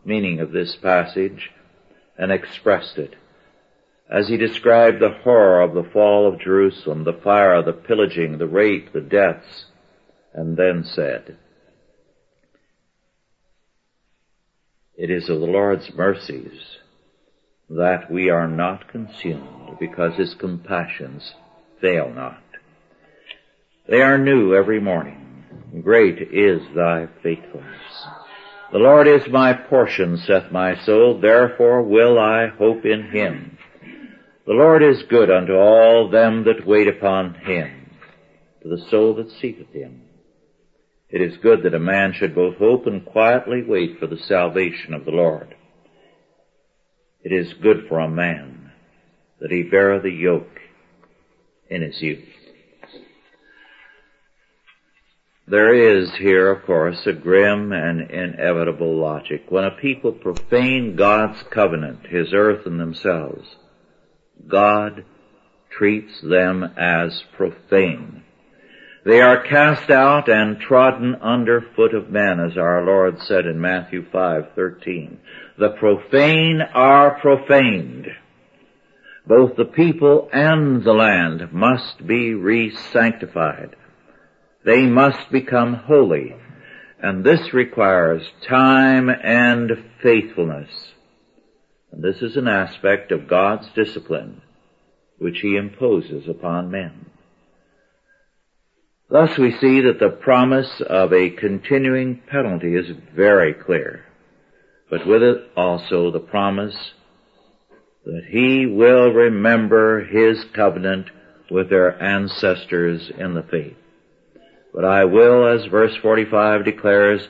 meaning 0.05 0.39
of 0.39 0.51
this 0.51 0.75
passage 0.75 1.49
and 2.15 2.31
expressed 2.31 2.99
it 2.99 3.15
as 4.09 4.27
he 4.27 4.37
described 4.37 4.99
the 4.99 5.17
horror 5.23 5.61
of 5.61 5.73
the 5.73 5.89
fall 5.91 6.27
of 6.27 6.39
Jerusalem, 6.39 7.03
the 7.03 7.19
fire, 7.23 7.61
the 7.63 7.73
pillaging, 7.73 8.37
the 8.37 8.47
rape, 8.47 8.93
the 8.93 9.01
deaths, 9.01 9.65
and 10.33 10.57
then 10.57 10.83
said, 10.83 11.37
It 14.97 15.09
is 15.09 15.29
of 15.29 15.39
the 15.39 15.45
Lord's 15.45 15.93
mercies 15.93 16.77
that 17.69 18.11
we 18.11 18.29
are 18.29 18.47
not 18.47 18.87
consumed 18.87 19.77
because 19.79 20.15
his 20.15 20.35
compassions 20.35 21.33
fail 21.81 22.11
not. 22.13 22.41
They 23.89 24.01
are 24.01 24.17
new 24.17 24.55
every 24.55 24.79
morning. 24.79 25.43
Great 25.81 26.21
is 26.31 26.61
thy 26.75 27.07
faithfulness. 27.21 28.07
The 28.71 28.77
Lord 28.77 29.07
is 29.07 29.27
my 29.29 29.53
portion, 29.53 30.17
saith 30.17 30.51
my 30.51 30.75
soul, 30.83 31.19
therefore 31.19 31.81
will 31.81 32.17
I 32.17 32.47
hope 32.47 32.85
in 32.85 33.09
him. 33.11 33.54
The 34.45 34.53
Lord 34.53 34.83
is 34.83 35.01
good 35.09 35.31
unto 35.31 35.53
all 35.53 36.09
them 36.09 36.43
that 36.43 36.67
wait 36.67 36.87
upon 36.87 37.33
him, 37.33 37.89
to 38.61 38.69
the 38.69 38.85
soul 38.89 39.15
that 39.15 39.31
seeketh 39.31 39.73
him. 39.73 40.03
It 41.09 41.21
is 41.21 41.37
good 41.37 41.63
that 41.63 41.73
a 41.73 41.79
man 41.79 42.13
should 42.13 42.35
both 42.35 42.57
hope 42.57 42.85
and 42.85 43.05
quietly 43.05 43.63
wait 43.63 43.99
for 43.99 44.05
the 44.05 44.17
salvation 44.17 44.93
of 44.93 45.05
the 45.05 45.11
Lord. 45.11 45.55
It 47.23 47.31
is 47.31 47.53
good 47.53 47.87
for 47.89 47.99
a 47.99 48.09
man 48.09 48.71
that 49.39 49.51
he 49.51 49.63
bear 49.63 49.99
the 49.99 50.11
yoke 50.11 50.59
in 51.69 51.81
his 51.81 51.99
youth. 52.01 52.27
There 55.47 55.73
is 55.73 56.11
here, 56.15 56.51
of 56.51 56.65
course, 56.65 57.05
a 57.05 57.13
grim 57.13 57.71
and 57.71 58.09
inevitable 58.09 58.95
logic. 58.95 59.45
When 59.49 59.63
a 59.63 59.71
people 59.71 60.11
profane 60.11 60.95
God's 60.95 61.43
covenant, 61.51 62.07
His 62.07 62.33
earth 62.33 62.65
and 62.65 62.79
themselves, 62.79 63.45
God 64.47 65.05
treats 65.69 66.21
them 66.21 66.63
as 66.77 67.23
profane. 67.35 68.23
They 69.05 69.21
are 69.21 69.43
cast 69.43 69.91
out 69.91 70.29
and 70.29 70.59
trodden 70.59 71.15
under 71.21 71.61
foot 71.75 71.93
of 71.93 72.09
men, 72.09 72.39
as 72.39 72.57
our 72.57 72.83
Lord 72.83 73.19
said 73.21 73.45
in 73.45 73.61
Matthew 73.61 74.03
5:13. 74.11 75.19
The 75.59 75.69
profane 75.69 76.61
are 76.73 77.19
profaned. 77.19 78.07
Both 79.27 79.55
the 79.57 79.65
people 79.65 80.29
and 80.33 80.83
the 80.83 80.93
land 80.93 81.51
must 81.53 82.05
be 82.05 82.33
re-sanctified. 82.33 83.75
They 84.63 84.87
must 84.87 85.31
become 85.31 85.75
holy. 85.75 86.35
And 86.99 87.23
this 87.23 87.53
requires 87.53 88.23
time 88.47 89.09
and 89.09 89.71
faithfulness. 90.01 90.94
And 91.95 92.03
this 92.03 92.21
is 92.21 92.35
an 92.35 92.47
aspect 92.47 93.13
of 93.13 93.27
God's 93.27 93.67
discipline 93.73 94.41
which 95.17 95.39
He 95.39 95.55
imposes 95.55 96.27
upon 96.27 96.69
men. 96.69 97.05
Thus 99.09 99.37
we 99.37 99.57
see 99.57 99.79
that 99.81 99.99
the 99.99 100.09
promise 100.09 100.81
of 100.81 101.13
a 101.13 101.29
continuing 101.29 102.21
penalty 102.29 102.75
is 102.75 102.87
very 103.15 103.53
clear, 103.53 104.03
but 104.89 105.07
with 105.07 105.23
it 105.23 105.51
also 105.55 106.11
the 106.11 106.19
promise 106.19 106.75
that 108.05 108.25
He 108.29 108.65
will 108.65 109.13
remember 109.13 110.03
His 110.03 110.43
covenant 110.53 111.09
with 111.49 111.69
their 111.69 112.01
ancestors 112.03 113.09
in 113.17 113.35
the 113.35 113.43
faith. 113.43 113.77
But 114.73 114.83
I 114.83 115.05
will, 115.05 115.47
as 115.47 115.65
verse 115.67 115.95
45 116.01 116.65
declares, 116.65 117.25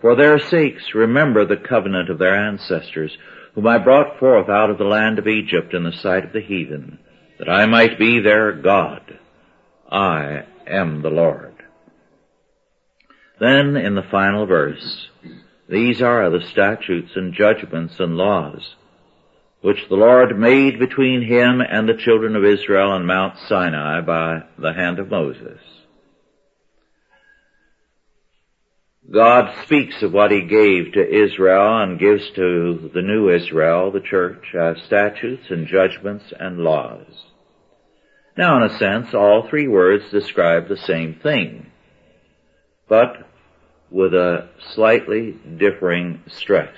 for 0.00 0.16
their 0.16 0.40
sakes 0.40 0.92
remember 0.94 1.44
the 1.44 1.56
covenant 1.56 2.10
of 2.10 2.18
their 2.18 2.34
ancestors, 2.34 3.16
whom 3.58 3.66
I 3.66 3.78
brought 3.78 4.20
forth 4.20 4.48
out 4.48 4.70
of 4.70 4.78
the 4.78 4.84
land 4.84 5.18
of 5.18 5.26
Egypt 5.26 5.74
in 5.74 5.82
the 5.82 5.90
sight 5.90 6.24
of 6.24 6.32
the 6.32 6.40
heathen, 6.40 7.00
that 7.40 7.48
I 7.48 7.66
might 7.66 7.98
be 7.98 8.20
their 8.20 8.52
God. 8.52 9.18
I 9.90 10.44
am 10.64 11.02
the 11.02 11.10
Lord. 11.10 11.54
Then 13.40 13.76
in 13.76 13.96
the 13.96 14.06
final 14.12 14.46
verse, 14.46 15.08
these 15.68 16.00
are 16.00 16.30
the 16.30 16.46
statutes 16.46 17.10
and 17.16 17.34
judgments 17.34 17.94
and 17.98 18.16
laws 18.16 18.76
which 19.60 19.88
the 19.88 19.96
Lord 19.96 20.38
made 20.38 20.78
between 20.78 21.22
him 21.22 21.60
and 21.60 21.88
the 21.88 21.96
children 21.98 22.36
of 22.36 22.44
Israel 22.44 22.92
on 22.92 23.06
Mount 23.06 23.38
Sinai 23.48 24.02
by 24.02 24.44
the 24.56 24.72
hand 24.72 25.00
of 25.00 25.10
Moses. 25.10 25.58
God 29.10 29.64
speaks 29.64 30.02
of 30.02 30.12
what 30.12 30.30
He 30.30 30.42
gave 30.42 30.92
to 30.92 31.24
Israel 31.24 31.82
and 31.82 31.98
gives 31.98 32.28
to 32.32 32.90
the 32.92 33.00
new 33.00 33.30
Israel, 33.30 33.90
the 33.90 34.00
church, 34.00 34.54
as 34.54 34.82
statutes 34.82 35.46
and 35.48 35.66
judgments 35.66 36.26
and 36.38 36.58
laws. 36.58 37.06
Now, 38.36 38.58
in 38.58 38.70
a 38.70 38.78
sense, 38.78 39.14
all 39.14 39.48
three 39.48 39.66
words 39.66 40.10
describe 40.10 40.68
the 40.68 40.76
same 40.76 41.14
thing, 41.14 41.70
but 42.86 43.26
with 43.90 44.12
a 44.12 44.50
slightly 44.74 45.32
differing 45.56 46.22
stress. 46.28 46.76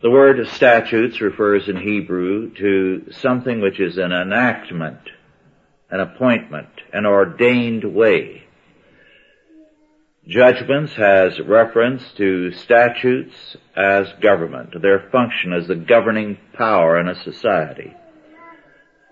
The 0.00 0.10
word 0.10 0.46
statutes 0.48 1.20
refers 1.20 1.68
in 1.68 1.76
Hebrew 1.76 2.54
to 2.54 3.12
something 3.12 3.60
which 3.60 3.80
is 3.80 3.98
an 3.98 4.12
enactment, 4.12 5.00
an 5.90 6.00
appointment, 6.00 6.68
an 6.92 7.04
ordained 7.04 7.84
way. 7.84 8.45
Judgments 10.28 10.92
has 10.94 11.38
reference 11.38 12.02
to 12.16 12.50
statutes 12.50 13.56
as 13.76 14.08
government, 14.20 14.70
their 14.82 15.08
function 15.12 15.52
as 15.52 15.68
the 15.68 15.76
governing 15.76 16.36
power 16.52 16.98
in 16.98 17.08
a 17.08 17.22
society. 17.22 17.94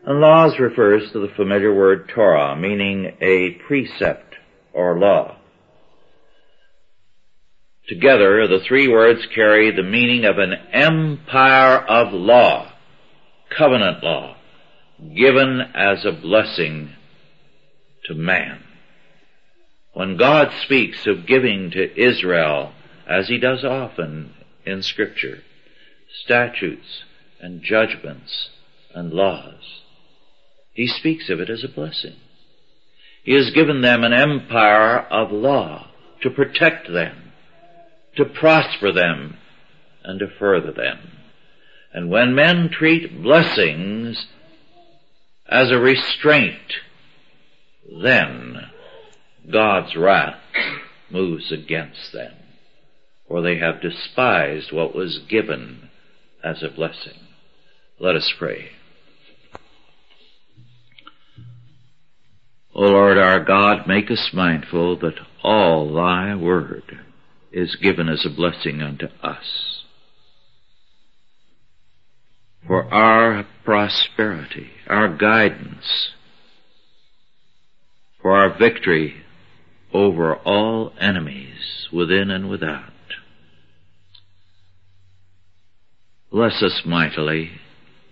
And 0.04 0.20
laws 0.20 0.58
refers 0.58 1.12
to 1.12 1.20
the 1.20 1.32
familiar 1.36 1.72
word 1.72 2.10
Torah, 2.12 2.56
meaning 2.56 3.16
a 3.20 3.50
precept 3.66 4.34
or 4.72 4.98
law. 4.98 5.36
Together, 7.86 8.48
the 8.48 8.64
three 8.66 8.88
words 8.88 9.20
carry 9.32 9.70
the 9.70 9.84
meaning 9.84 10.24
of 10.24 10.38
an 10.38 10.54
empire 10.72 11.76
of 11.76 12.12
law, 12.12 12.72
covenant 13.56 14.02
law, 14.02 14.36
given 15.16 15.60
as 15.74 16.04
a 16.04 16.12
blessing 16.12 16.90
to 18.06 18.14
man. 18.14 18.63
When 19.94 20.16
God 20.16 20.52
speaks 20.62 21.06
of 21.06 21.26
giving 21.26 21.70
to 21.70 22.00
Israel, 22.00 22.72
as 23.06 23.28
he 23.28 23.38
does 23.38 23.64
often 23.64 24.34
in 24.66 24.82
scripture, 24.82 25.42
statutes 26.24 27.04
and 27.40 27.62
judgments 27.62 28.50
and 28.94 29.12
laws, 29.12 29.82
he 30.72 30.86
speaks 30.86 31.30
of 31.30 31.40
it 31.40 31.48
as 31.48 31.64
a 31.64 31.68
blessing. 31.68 32.16
He 33.22 33.34
has 33.34 33.50
given 33.50 33.80
them 33.80 34.04
an 34.04 34.12
empire 34.12 34.98
of 34.98 35.32
law 35.32 35.88
to 36.22 36.30
protect 36.30 36.92
them 36.92 37.24
to 38.16 38.24
prosper 38.24 38.92
them 38.92 39.36
and 40.04 40.20
to 40.20 40.26
further 40.38 40.72
them. 40.72 40.98
And 41.92 42.10
when 42.10 42.34
men 42.34 42.70
treat 42.70 43.22
blessings 43.22 44.26
as 45.48 45.70
a 45.70 45.78
restraint, 45.78 46.74
then 48.02 48.70
God's 49.50 49.94
wrath 49.96 50.40
moves 51.10 51.52
against 51.52 52.12
them, 52.12 52.34
for 53.28 53.42
they 53.42 53.58
have 53.58 53.82
despised 53.82 54.72
what 54.72 54.94
was 54.94 55.20
given 55.28 55.90
as 56.42 56.62
a 56.62 56.74
blessing. 56.74 57.18
Let 58.00 58.16
us 58.16 58.32
pray. 58.38 58.70
O 62.74 62.82
Lord 62.82 63.18
our 63.18 63.44
God, 63.44 63.86
make 63.86 64.10
us 64.10 64.30
mindful 64.32 64.98
that 64.98 65.20
all 65.42 65.94
thy 65.94 66.34
word 66.34 67.00
is 67.52 67.76
given 67.76 68.08
as 68.08 68.26
a 68.26 68.34
blessing 68.34 68.82
unto 68.82 69.06
us. 69.22 69.82
For 72.66 72.92
our 72.92 73.46
prosperity, 73.64 74.70
our 74.88 75.14
guidance, 75.14 76.10
for 78.20 78.36
our 78.36 78.58
victory 78.58 79.23
over 79.94 80.34
all 80.34 80.92
enemies 81.00 81.88
within 81.92 82.30
and 82.30 82.50
without. 82.50 82.90
Bless 86.32 86.60
us 86.62 86.82
mightily 86.84 87.52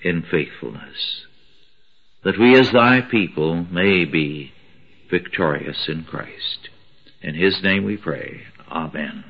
in 0.04 0.22
faithfulness, 0.22 1.26
that 2.24 2.38
we 2.38 2.56
as 2.56 2.70
thy 2.70 3.00
people 3.00 3.66
may 3.70 4.04
be 4.04 4.52
victorious 5.10 5.88
in 5.88 6.04
Christ. 6.04 6.68
In 7.20 7.34
his 7.34 7.60
name 7.62 7.84
we 7.84 7.96
pray. 7.96 8.42
Amen. 8.70 9.24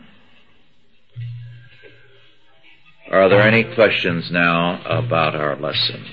Are 3.11 3.29
there 3.29 3.43
any 3.43 3.65
questions 3.75 4.31
now 4.31 4.81
about 4.85 5.35
our 5.35 5.57
lesson? 5.57 6.05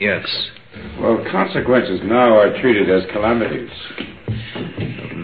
Yes. 0.00 0.26
Well, 0.98 1.24
consequences 1.30 2.00
now 2.04 2.36
are 2.36 2.60
treated 2.60 2.90
as 2.90 3.08
calamities. 3.12 3.70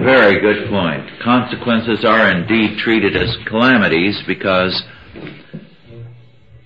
Very 0.02 0.40
good 0.40 0.70
point. 0.70 1.10
Consequences 1.22 2.04
are 2.04 2.30
indeed 2.30 2.78
treated 2.78 3.16
as 3.16 3.36
calamities 3.46 4.22
because 4.26 4.82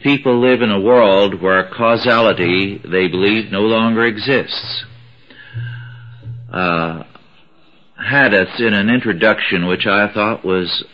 people 0.02 0.38
live 0.40 0.60
in 0.60 0.70
a 0.70 0.80
world 0.80 1.40
where 1.40 1.68
causality, 1.70 2.80
they 2.84 3.08
believe, 3.08 3.50
no 3.50 3.62
longer 3.62 4.04
exists. 4.04 4.84
Uh, 6.52 7.04
Hadas 8.00 8.60
in 8.60 8.74
an 8.74 8.90
introduction 8.90 9.66
which 9.66 9.86
I 9.86 10.12
thought 10.12 10.44
was 10.44 10.84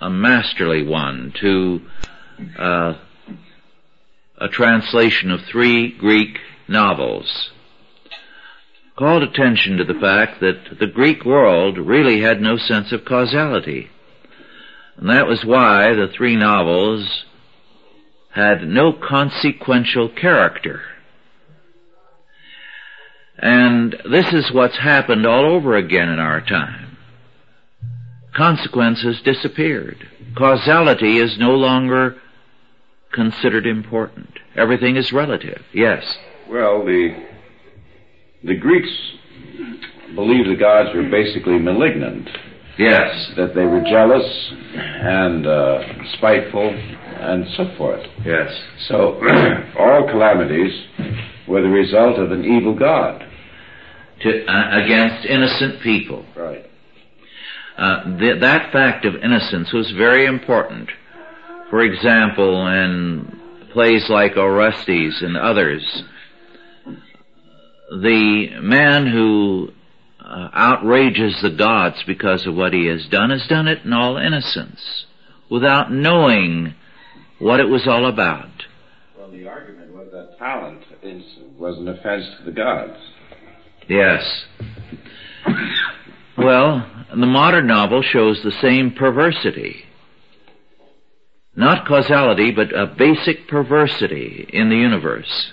a 0.00 0.10
masterly 0.10 0.82
one 0.82 1.32
to 1.40 1.80
uh, 2.58 2.94
a 4.38 4.48
translation 4.48 5.30
of 5.30 5.40
three 5.42 5.96
Greek 5.96 6.38
novels. 6.68 7.50
Called 8.96 9.22
attention 9.22 9.76
to 9.76 9.84
the 9.84 9.98
fact 9.98 10.40
that 10.40 10.78
the 10.78 10.86
Greek 10.86 11.24
world 11.24 11.78
really 11.78 12.20
had 12.20 12.40
no 12.40 12.56
sense 12.56 12.92
of 12.92 13.04
causality. 13.04 13.90
And 14.96 15.10
that 15.10 15.26
was 15.26 15.44
why 15.44 15.92
the 15.94 16.08
three 16.08 16.36
novels 16.36 17.24
had 18.34 18.66
no 18.66 18.92
consequential 18.92 20.08
character. 20.08 20.82
And 23.38 23.96
this 24.10 24.32
is 24.32 24.50
what's 24.52 24.78
happened 24.78 25.26
all 25.26 25.44
over 25.44 25.76
again 25.76 26.08
in 26.08 26.18
our 26.18 26.40
time. 26.40 26.96
Consequence 28.34 29.02
has 29.02 29.20
disappeared. 29.22 30.08
Causality 30.36 31.18
is 31.18 31.38
no 31.38 31.52
longer 31.52 32.16
considered 33.12 33.66
important. 33.66 34.25
Everything 34.56 34.96
is 34.96 35.12
relative. 35.12 35.62
Yes. 35.72 36.18
Well, 36.48 36.84
the 36.84 37.14
the 38.44 38.54
Greeks 38.56 38.88
believed 40.14 40.48
the 40.48 40.56
gods 40.56 40.90
were 40.94 41.08
basically 41.10 41.58
malignant. 41.58 42.28
Yes. 42.78 43.32
That 43.36 43.54
they 43.54 43.64
were 43.64 43.80
jealous 43.82 44.52
and 44.74 45.46
uh, 45.46 45.80
spiteful 46.16 46.68
and 46.68 47.46
so 47.56 47.74
forth. 47.76 48.06
Yes. 48.24 48.50
So 48.88 49.20
all 49.78 50.06
calamities 50.08 50.72
were 51.48 51.62
the 51.62 51.68
result 51.68 52.18
of 52.18 52.32
an 52.32 52.44
evil 52.44 52.74
god 52.74 53.24
to, 54.20 54.46
uh, 54.46 54.84
against 54.84 55.26
innocent 55.26 55.82
people. 55.82 56.24
Right. 56.36 56.64
Uh, 57.76 58.18
th- 58.18 58.40
that 58.40 58.72
fact 58.72 59.04
of 59.04 59.14
innocence 59.16 59.72
was 59.72 59.90
very 59.92 60.24
important. 60.26 60.90
For 61.70 61.82
example, 61.82 62.66
in 62.68 63.40
plays 63.76 64.08
like 64.08 64.38
Orestes 64.38 65.20
and 65.20 65.36
others, 65.36 66.02
the 67.90 68.58
man 68.62 69.06
who 69.06 69.68
uh, 70.18 70.48
outrages 70.54 71.38
the 71.42 71.50
gods 71.50 72.02
because 72.06 72.46
of 72.46 72.54
what 72.54 72.72
he 72.72 72.86
has 72.86 73.06
done 73.10 73.28
has 73.28 73.46
done 73.50 73.68
it 73.68 73.84
in 73.84 73.92
all 73.92 74.16
innocence, 74.16 75.04
without 75.50 75.92
knowing 75.92 76.74
what 77.38 77.60
it 77.60 77.68
was 77.68 77.86
all 77.86 78.08
about. 78.08 78.48
Well, 79.18 79.30
the 79.30 79.46
argument 79.46 79.92
was 79.92 80.08
that 80.10 80.38
talent 80.38 80.80
was 81.58 81.76
an 81.76 81.88
offense 81.88 82.24
to 82.38 82.44
the 82.46 82.52
gods. 82.52 82.96
Yes. 83.90 84.24
Well, 86.38 87.04
the 87.10 87.26
modern 87.26 87.66
novel 87.66 88.00
shows 88.02 88.40
the 88.42 88.58
same 88.62 88.92
perversity. 88.92 89.85
Not 91.56 91.88
causality, 91.88 92.50
but 92.50 92.74
a 92.74 92.86
basic 92.86 93.48
perversity 93.48 94.46
in 94.52 94.68
the 94.68 94.76
universe. 94.76 95.52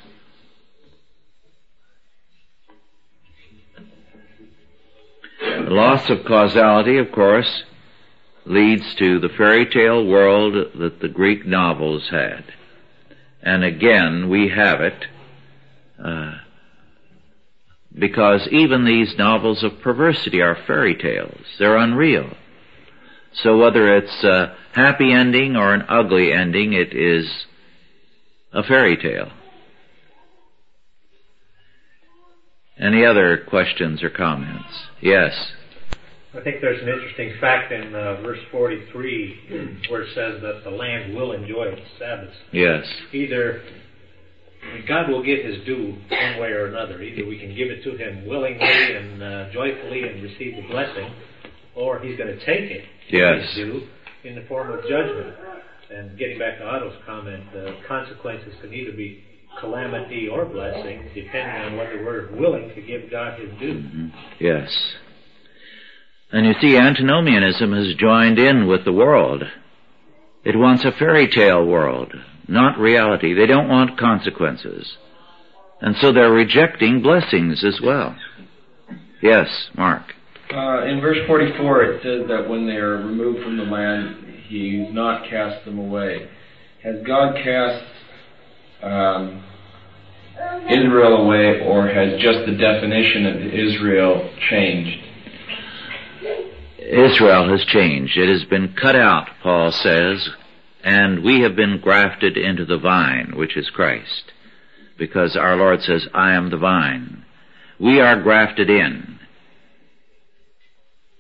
The 5.39 5.69
loss 5.69 6.09
of 6.09 6.25
causality, 6.25 6.97
of 6.97 7.09
course, 7.13 7.63
leads 8.45 8.93
to 8.95 9.19
the 9.19 9.29
fairy 9.29 9.65
tale 9.65 10.05
world 10.05 10.73
that 10.75 10.99
the 10.99 11.07
Greek 11.07 11.45
novels 11.45 12.09
had. 12.09 12.43
And 13.41 13.63
again, 13.63 14.29
we 14.29 14.49
have 14.49 14.81
it. 14.81 15.05
Uh, 16.03 16.33
because 17.97 18.45
even 18.51 18.83
these 18.83 19.17
novels 19.17 19.63
of 19.63 19.79
perversity 19.79 20.41
are 20.41 20.57
fairy 20.67 20.95
tales. 20.95 21.45
They're 21.59 21.77
unreal. 21.77 22.35
So 23.35 23.57
whether 23.57 23.95
it's 23.95 24.23
a 24.23 24.55
happy 24.73 25.11
ending 25.11 25.55
or 25.55 25.73
an 25.73 25.83
ugly 25.89 26.31
ending, 26.31 26.73
it 26.73 26.93
is 26.93 27.45
a 28.51 28.63
fairy 28.63 28.97
tale. 28.97 29.31
Any 32.77 33.05
other 33.05 33.45
questions 33.49 34.03
or 34.03 34.09
comments? 34.09 34.87
Yes. 35.01 35.31
I 36.35 36.41
think 36.41 36.61
there's 36.61 36.81
an 36.81 36.89
interesting 36.89 37.33
fact 37.39 37.71
in 37.71 37.93
uh, 37.93 38.21
verse 38.21 38.39
43 38.51 39.81
where 39.89 40.01
it 40.01 40.09
says 40.15 40.41
that 40.41 40.63
the 40.63 40.71
land 40.71 41.15
will 41.15 41.33
enjoy 41.33 41.65
its 41.65 41.81
Sabbaths. 41.99 42.35
Yes. 42.51 42.85
Either 43.11 43.61
God 44.87 45.09
will 45.09 45.23
get 45.23 45.45
his 45.45 45.63
due 45.65 45.95
one 46.09 46.39
way 46.39 46.49
or 46.49 46.67
another. 46.67 47.01
Either 47.01 47.27
we 47.27 47.37
can 47.37 47.55
give 47.55 47.69
it 47.69 47.83
to 47.83 47.95
him 47.95 48.25
willingly 48.27 48.95
and 48.95 49.21
uh, 49.21 49.51
joyfully 49.51 50.07
and 50.07 50.23
receive 50.23 50.55
the 50.55 50.67
blessing, 50.67 51.13
or 51.75 51.99
he's 51.99 52.17
going 52.17 52.37
to 52.37 52.45
take 52.45 52.71
it, 52.71 52.85
Yes. 53.09 53.53
due, 53.55 53.87
in 54.23 54.35
the 54.35 54.43
form 54.43 54.71
of 54.71 54.81
judgment. 54.87 55.35
And 55.89 56.17
getting 56.17 56.39
back 56.39 56.57
to 56.59 56.65
Otto's 56.65 56.95
comment, 57.05 57.43
the 57.53 57.75
consequences 57.87 58.53
can 58.61 58.73
either 58.73 58.91
be 58.91 59.23
calamity 59.59 60.27
or 60.27 60.45
blessing, 60.45 61.09
depending 61.13 61.71
on 61.71 61.77
whether 61.77 62.03
we're 62.03 62.35
willing 62.35 62.69
to 62.73 62.81
give 62.81 63.11
God 63.11 63.39
his 63.39 63.49
due. 63.59 63.73
Mm-hmm. 63.75 64.07
Yes. 64.39 64.95
And 66.31 66.47
you 66.47 66.53
see, 66.59 66.77
antinomianism 66.77 67.71
has 67.73 67.95
joined 67.95 68.39
in 68.39 68.67
with 68.67 68.85
the 68.85 68.91
world. 68.91 69.43
It 70.43 70.57
wants 70.57 70.83
a 70.83 70.91
fairy 70.97 71.27
tale 71.29 71.65
world, 71.65 72.13
not 72.47 72.79
reality. 72.79 73.33
They 73.33 73.45
don't 73.45 73.69
want 73.69 73.99
consequences. 73.99 74.97
And 75.79 75.95
so 75.97 76.11
they're 76.11 76.31
rejecting 76.31 77.01
blessings 77.01 77.63
as 77.63 77.79
well. 77.83 78.15
Yes, 79.21 79.47
Mark. 79.77 80.13
Uh, 80.53 80.85
in 80.85 81.01
verse 81.01 81.17
44, 81.25 81.83
it 81.83 82.03
says 82.03 82.27
that 82.27 82.47
when 82.47 82.67
they 82.67 82.75
are 82.75 82.97
removed 82.97 83.43
from 83.43 83.57
the 83.57 83.63
land, 83.63 84.23
He's 84.47 84.93
not 84.93 85.27
cast 85.27 85.65
them 85.65 85.79
away. 85.79 86.29
Has 86.83 86.97
God 87.07 87.35
cast 87.43 87.83
um, 88.83 89.43
Israel 90.69 91.25
away, 91.25 91.61
or 91.65 91.87
has 91.87 92.21
just 92.21 92.45
the 92.45 92.55
definition 92.55 93.25
of 93.25 93.35
Israel 93.51 94.29
changed? 94.51 95.03
Israel 96.77 97.49
has 97.49 97.65
changed. 97.65 98.15
It 98.15 98.29
has 98.29 98.43
been 98.47 98.75
cut 98.79 98.95
out, 98.95 99.29
Paul 99.41 99.71
says, 99.71 100.29
and 100.83 101.23
we 101.23 101.41
have 101.41 101.55
been 101.55 101.79
grafted 101.81 102.37
into 102.37 102.65
the 102.65 102.77
vine, 102.77 103.33
which 103.35 103.57
is 103.57 103.71
Christ. 103.71 104.31
Because 104.99 105.35
our 105.35 105.55
Lord 105.55 105.81
says, 105.81 106.07
I 106.13 106.33
am 106.33 106.51
the 106.51 106.57
vine. 106.57 107.25
We 107.79 107.99
are 108.01 108.21
grafted 108.21 108.69
in, 108.69 109.12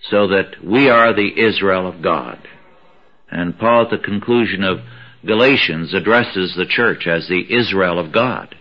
so 0.09 0.27
that 0.27 0.63
we 0.63 0.89
are 0.89 1.13
the 1.13 1.31
Israel 1.39 1.87
of 1.87 2.01
God. 2.01 2.39
And 3.31 3.57
Paul 3.57 3.85
at 3.85 3.89
the 3.91 3.97
conclusion 4.03 4.63
of 4.63 4.79
Galatians 5.25 5.93
addresses 5.93 6.53
the 6.55 6.65
church 6.67 7.07
as 7.07 7.27
the 7.27 7.45
Israel 7.53 7.97
of 7.99 8.11
God. 8.11 8.55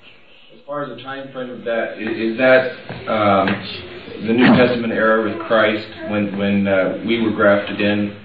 As 0.55 0.61
far 0.66 0.85
as 0.85 0.96
the 0.96 1.02
time 1.02 1.33
frame 1.33 1.50
of 1.50 1.64
that, 1.64 1.94
i- 1.98 2.00
is 2.00 2.38
that 2.38 2.70
um, 3.11 3.46
the 4.26 4.33
New 4.33 4.46
Testament 4.57 4.92
era 4.92 5.22
with 5.24 5.38
Christ 5.48 5.88
when 6.09 6.38
when 6.38 6.66
uh, 6.68 7.02
we 7.05 7.20
were 7.20 7.33
grafted 7.33 7.81
in, 7.81 8.16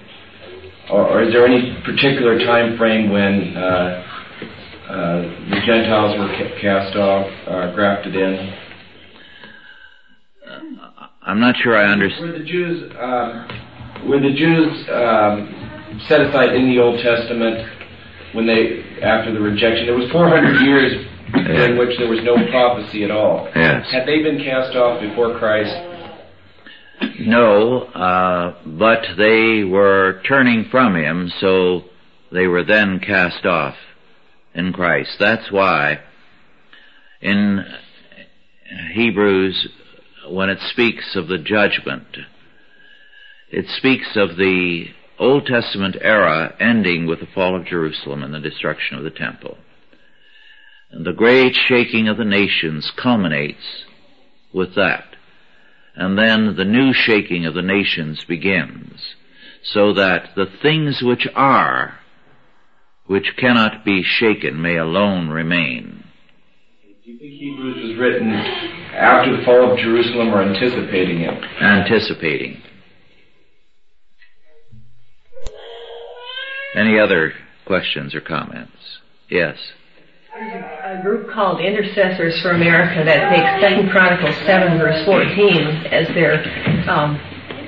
or, 0.90 1.06
or 1.08 1.22
is 1.24 1.32
there 1.32 1.44
any 1.44 1.76
particular 1.84 2.38
time 2.38 2.78
frame 2.78 3.10
when 3.10 3.56
uh, 3.56 4.04
uh, 4.88 5.22
the 5.50 5.60
Gentiles 5.66 6.16
were 6.18 6.28
ca- 6.28 6.60
cast 6.62 6.96
off, 6.96 7.26
uh, 7.48 7.74
grafted 7.74 8.14
in? 8.14 8.54
I'm 11.28 11.40
not 11.40 11.56
sure 11.62 11.76
I 11.76 11.92
understand. 11.92 12.32
Were 12.32 12.38
the 12.38 12.44
Jews 12.44 12.92
um, 12.98 14.08
were 14.08 14.18
the 14.18 14.32
Jews 14.32 14.88
um, 14.88 16.00
set 16.08 16.22
aside 16.22 16.54
in 16.54 16.70
the 16.70 16.80
Old 16.80 17.00
Testament 17.00 17.68
when 18.32 18.46
they 18.46 18.82
after 19.02 19.34
the 19.34 19.40
rejection? 19.40 19.86
There 19.86 19.94
was 19.94 20.10
400 20.10 20.64
years 20.64 21.06
in 21.34 21.76
which 21.76 21.98
there 21.98 22.08
was 22.08 22.20
no 22.24 22.34
prophecy 22.50 23.04
at 23.04 23.10
all. 23.10 23.46
Yes. 23.54 23.90
Had 23.92 24.08
they 24.08 24.22
been 24.22 24.42
cast 24.42 24.74
off 24.74 25.02
before 25.02 25.38
Christ? 25.38 25.76
No, 27.20 27.82
uh, 27.82 28.54
but 28.64 29.04
they 29.18 29.64
were 29.64 30.22
turning 30.26 30.64
from 30.70 30.96
him, 30.96 31.30
so 31.40 31.82
they 32.32 32.46
were 32.46 32.64
then 32.64 33.00
cast 33.00 33.44
off 33.44 33.76
in 34.54 34.72
Christ. 34.72 35.10
That's 35.20 35.52
why 35.52 36.00
in 37.20 37.64
Hebrews, 38.92 39.68
when 40.32 40.50
it 40.50 40.58
speaks 40.60 41.16
of 41.16 41.28
the 41.28 41.38
judgment, 41.38 42.16
it 43.50 43.66
speaks 43.76 44.16
of 44.16 44.36
the 44.36 44.86
Old 45.18 45.46
Testament 45.46 45.96
era 46.00 46.54
ending 46.60 47.06
with 47.06 47.20
the 47.20 47.26
fall 47.26 47.56
of 47.56 47.66
Jerusalem 47.66 48.22
and 48.22 48.32
the 48.32 48.40
destruction 48.40 48.96
of 48.98 49.04
the 49.04 49.10
temple. 49.10 49.58
And 50.90 51.04
the 51.04 51.12
great 51.12 51.54
shaking 51.54 52.08
of 52.08 52.16
the 52.16 52.24
nations 52.24 52.90
culminates 52.96 53.84
with 54.52 54.74
that. 54.76 55.04
And 55.94 56.16
then 56.16 56.56
the 56.56 56.64
new 56.64 56.92
shaking 56.92 57.44
of 57.44 57.54
the 57.54 57.62
nations 57.62 58.24
begins, 58.24 59.14
so 59.64 59.92
that 59.94 60.30
the 60.36 60.46
things 60.62 61.02
which 61.02 61.26
are, 61.34 61.98
which 63.06 63.34
cannot 63.36 63.84
be 63.84 64.02
shaken, 64.04 64.62
may 64.62 64.76
alone 64.76 65.28
remain. 65.28 66.04
Do 66.82 67.10
you 67.10 67.18
think 67.18 67.32
Hebrews 67.32 67.88
was 67.88 67.98
written 67.98 68.30
after 68.98 69.36
the 69.36 69.44
fall 69.44 69.72
of 69.72 69.78
Jerusalem 69.78 70.34
or 70.34 70.42
anticipating 70.42 71.20
it? 71.20 71.44
Anticipating. 71.62 72.60
Any 76.74 76.98
other 76.98 77.32
questions 77.64 78.14
or 78.14 78.20
comments? 78.20 79.00
Yes. 79.30 79.56
a 80.34 81.00
group 81.02 81.30
called 81.30 81.60
Intercessors 81.60 82.40
for 82.42 82.50
America 82.50 83.04
that 83.04 83.30
takes 83.30 83.62
Second 83.62 83.90
Chronicles 83.90 84.36
seven 84.46 84.78
verse 84.78 85.04
fourteen 85.04 85.66
as 85.90 86.06
their 86.08 86.42
um, 86.88 87.18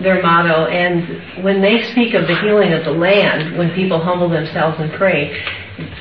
their 0.03 0.23
motto, 0.23 0.67
and 0.67 1.45
when 1.45 1.61
they 1.61 1.83
speak 1.93 2.15
of 2.15 2.27
the 2.27 2.37
healing 2.41 2.73
of 2.73 2.85
the 2.85 2.93
land, 2.93 3.59
when 3.59 3.71
people 3.75 3.99
humble 4.03 4.29
themselves 4.29 4.79
and 4.81 4.93
pray, 4.93 5.43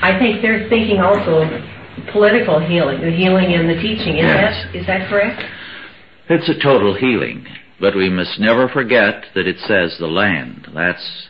I 0.02 0.18
think 0.18 0.42
they're 0.42 0.70
thinking 0.70 1.00
also 1.00 1.44
of 1.44 1.50
political 2.12 2.60
healing, 2.60 3.02
the 3.02 3.12
healing 3.12 3.52
in 3.52 3.68
the 3.68 3.76
teaching. 3.76 4.18
Is 4.18 4.24
Yes. 4.24 4.66
that 4.66 4.76
is 4.76 4.86
that 4.88 5.10
correct? 5.10 5.44
It's 6.30 6.50
a 6.50 6.60
total 6.60 6.94
healing, 6.94 7.48
but 7.80 7.96
we 7.96 8.10
must 8.10 8.40
never 8.40 8.68
forget 8.70 9.26
that 9.34 9.48
it 9.48 9.60
says 9.60 9.98
the 9.98 10.08
land. 10.08 10.68
That's 10.74 11.28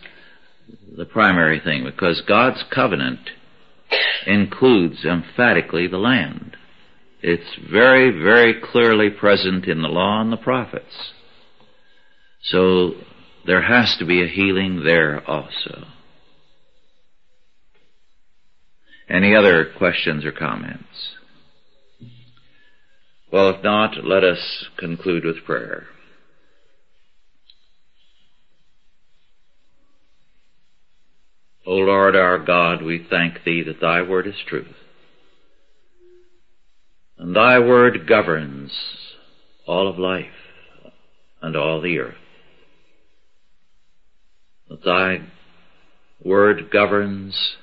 the 0.97 1.05
primary 1.05 1.59
thing, 1.59 1.83
because 1.83 2.21
God's 2.21 2.63
covenant 2.63 3.31
includes 4.25 5.05
emphatically 5.05 5.87
the 5.87 5.97
land. 5.97 6.57
It's 7.21 7.55
very, 7.71 8.11
very 8.11 8.53
clearly 8.53 9.09
present 9.09 9.65
in 9.65 9.81
the 9.81 9.87
law 9.87 10.21
and 10.21 10.31
the 10.31 10.37
prophets. 10.37 11.13
So 12.43 12.95
there 13.45 13.61
has 13.61 13.95
to 13.97 14.05
be 14.05 14.23
a 14.23 14.27
healing 14.27 14.83
there 14.83 15.21
also. 15.29 15.85
Any 19.09 19.35
other 19.35 19.65
questions 19.77 20.23
or 20.23 20.31
comments? 20.31 21.15
Well, 23.31 23.49
if 23.49 23.63
not, 23.63 24.03
let 24.03 24.23
us 24.23 24.65
conclude 24.77 25.25
with 25.25 25.43
prayer. 25.45 25.87
O 31.65 31.73
Lord 31.73 32.15
our 32.15 32.39
God, 32.39 32.83
we 32.83 33.05
thank 33.09 33.43
Thee 33.43 33.63
that 33.63 33.81
Thy 33.81 34.01
word 34.01 34.27
is 34.27 34.35
truth. 34.47 34.75
And 37.17 37.35
Thy 37.35 37.59
word 37.59 38.07
governs 38.07 38.71
all 39.67 39.87
of 39.87 39.99
life 39.99 40.25
and 41.41 41.55
all 41.55 41.81
the 41.81 41.99
earth. 41.99 42.15
That 44.69 44.83
Thy 44.83 45.21
word 46.23 46.71
governs 46.71 47.57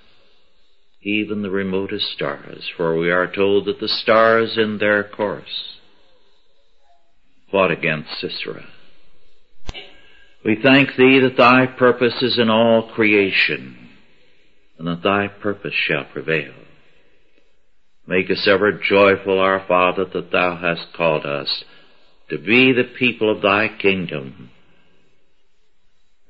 even 1.07 1.41
the 1.43 1.51
remotest 1.51 2.11
stars, 2.11 2.69
for 2.77 2.99
we 2.99 3.13
are 3.13 3.33
told 3.33 3.67
that 3.67 3.79
the 3.79 3.89
stars 3.89 4.59
in 4.59 4.79
their 4.79 5.05
course 5.05 5.79
fought 7.49 7.71
against 7.71 8.11
Sisera. 8.21 8.65
We 10.45 10.59
thank 10.61 10.97
Thee 10.97 11.21
that 11.21 11.37
Thy 11.37 11.67
purpose 11.67 12.21
is 12.23 12.41
in 12.41 12.51
all 12.51 12.91
creation, 12.93 13.89
and 14.79 14.89
that 14.89 15.05
Thy 15.05 15.29
purpose 15.29 15.75
shall 15.75 16.07
prevail. 16.13 16.53
Make 18.09 18.29
us 18.29 18.49
ever 18.51 18.73
joyful, 18.73 19.39
our 19.39 19.65
Father, 19.69 20.07
that 20.13 20.33
Thou 20.33 20.57
hast 20.57 20.93
called 20.97 21.25
us 21.25 21.63
to 22.31 22.39
be 22.39 22.73
the 22.73 22.97
people 22.99 23.31
of 23.31 23.43
Thy 23.43 23.69
kingdom, 23.69 24.51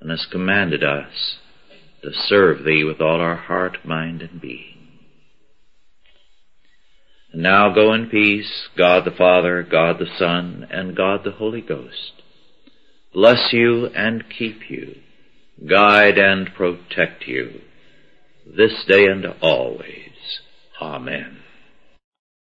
and 0.02 0.10
hast 0.10 0.30
commanded 0.30 0.84
us 0.84 1.38
to 2.02 2.10
serve 2.12 2.64
Thee 2.64 2.84
with 2.84 3.00
all 3.00 3.20
our 3.20 3.36
heart, 3.36 3.78
mind, 3.84 4.22
and 4.22 4.40
being. 4.40 4.76
And 7.32 7.42
now 7.42 7.74
go 7.74 7.92
in 7.92 8.08
peace, 8.08 8.68
God 8.76 9.04
the 9.04 9.10
Father, 9.10 9.62
God 9.62 9.98
the 9.98 10.06
Son, 10.18 10.66
and 10.70 10.96
God 10.96 11.24
the 11.24 11.32
Holy 11.32 11.60
Ghost. 11.60 12.22
Bless 13.12 13.52
you 13.52 13.86
and 13.86 14.24
keep 14.28 14.70
you, 14.70 14.96
guide 15.68 16.18
and 16.18 16.52
protect 16.54 17.26
you, 17.26 17.60
this 18.46 18.84
day 18.86 19.06
and 19.06 19.26
always. 19.40 20.40
Amen. 20.80 21.38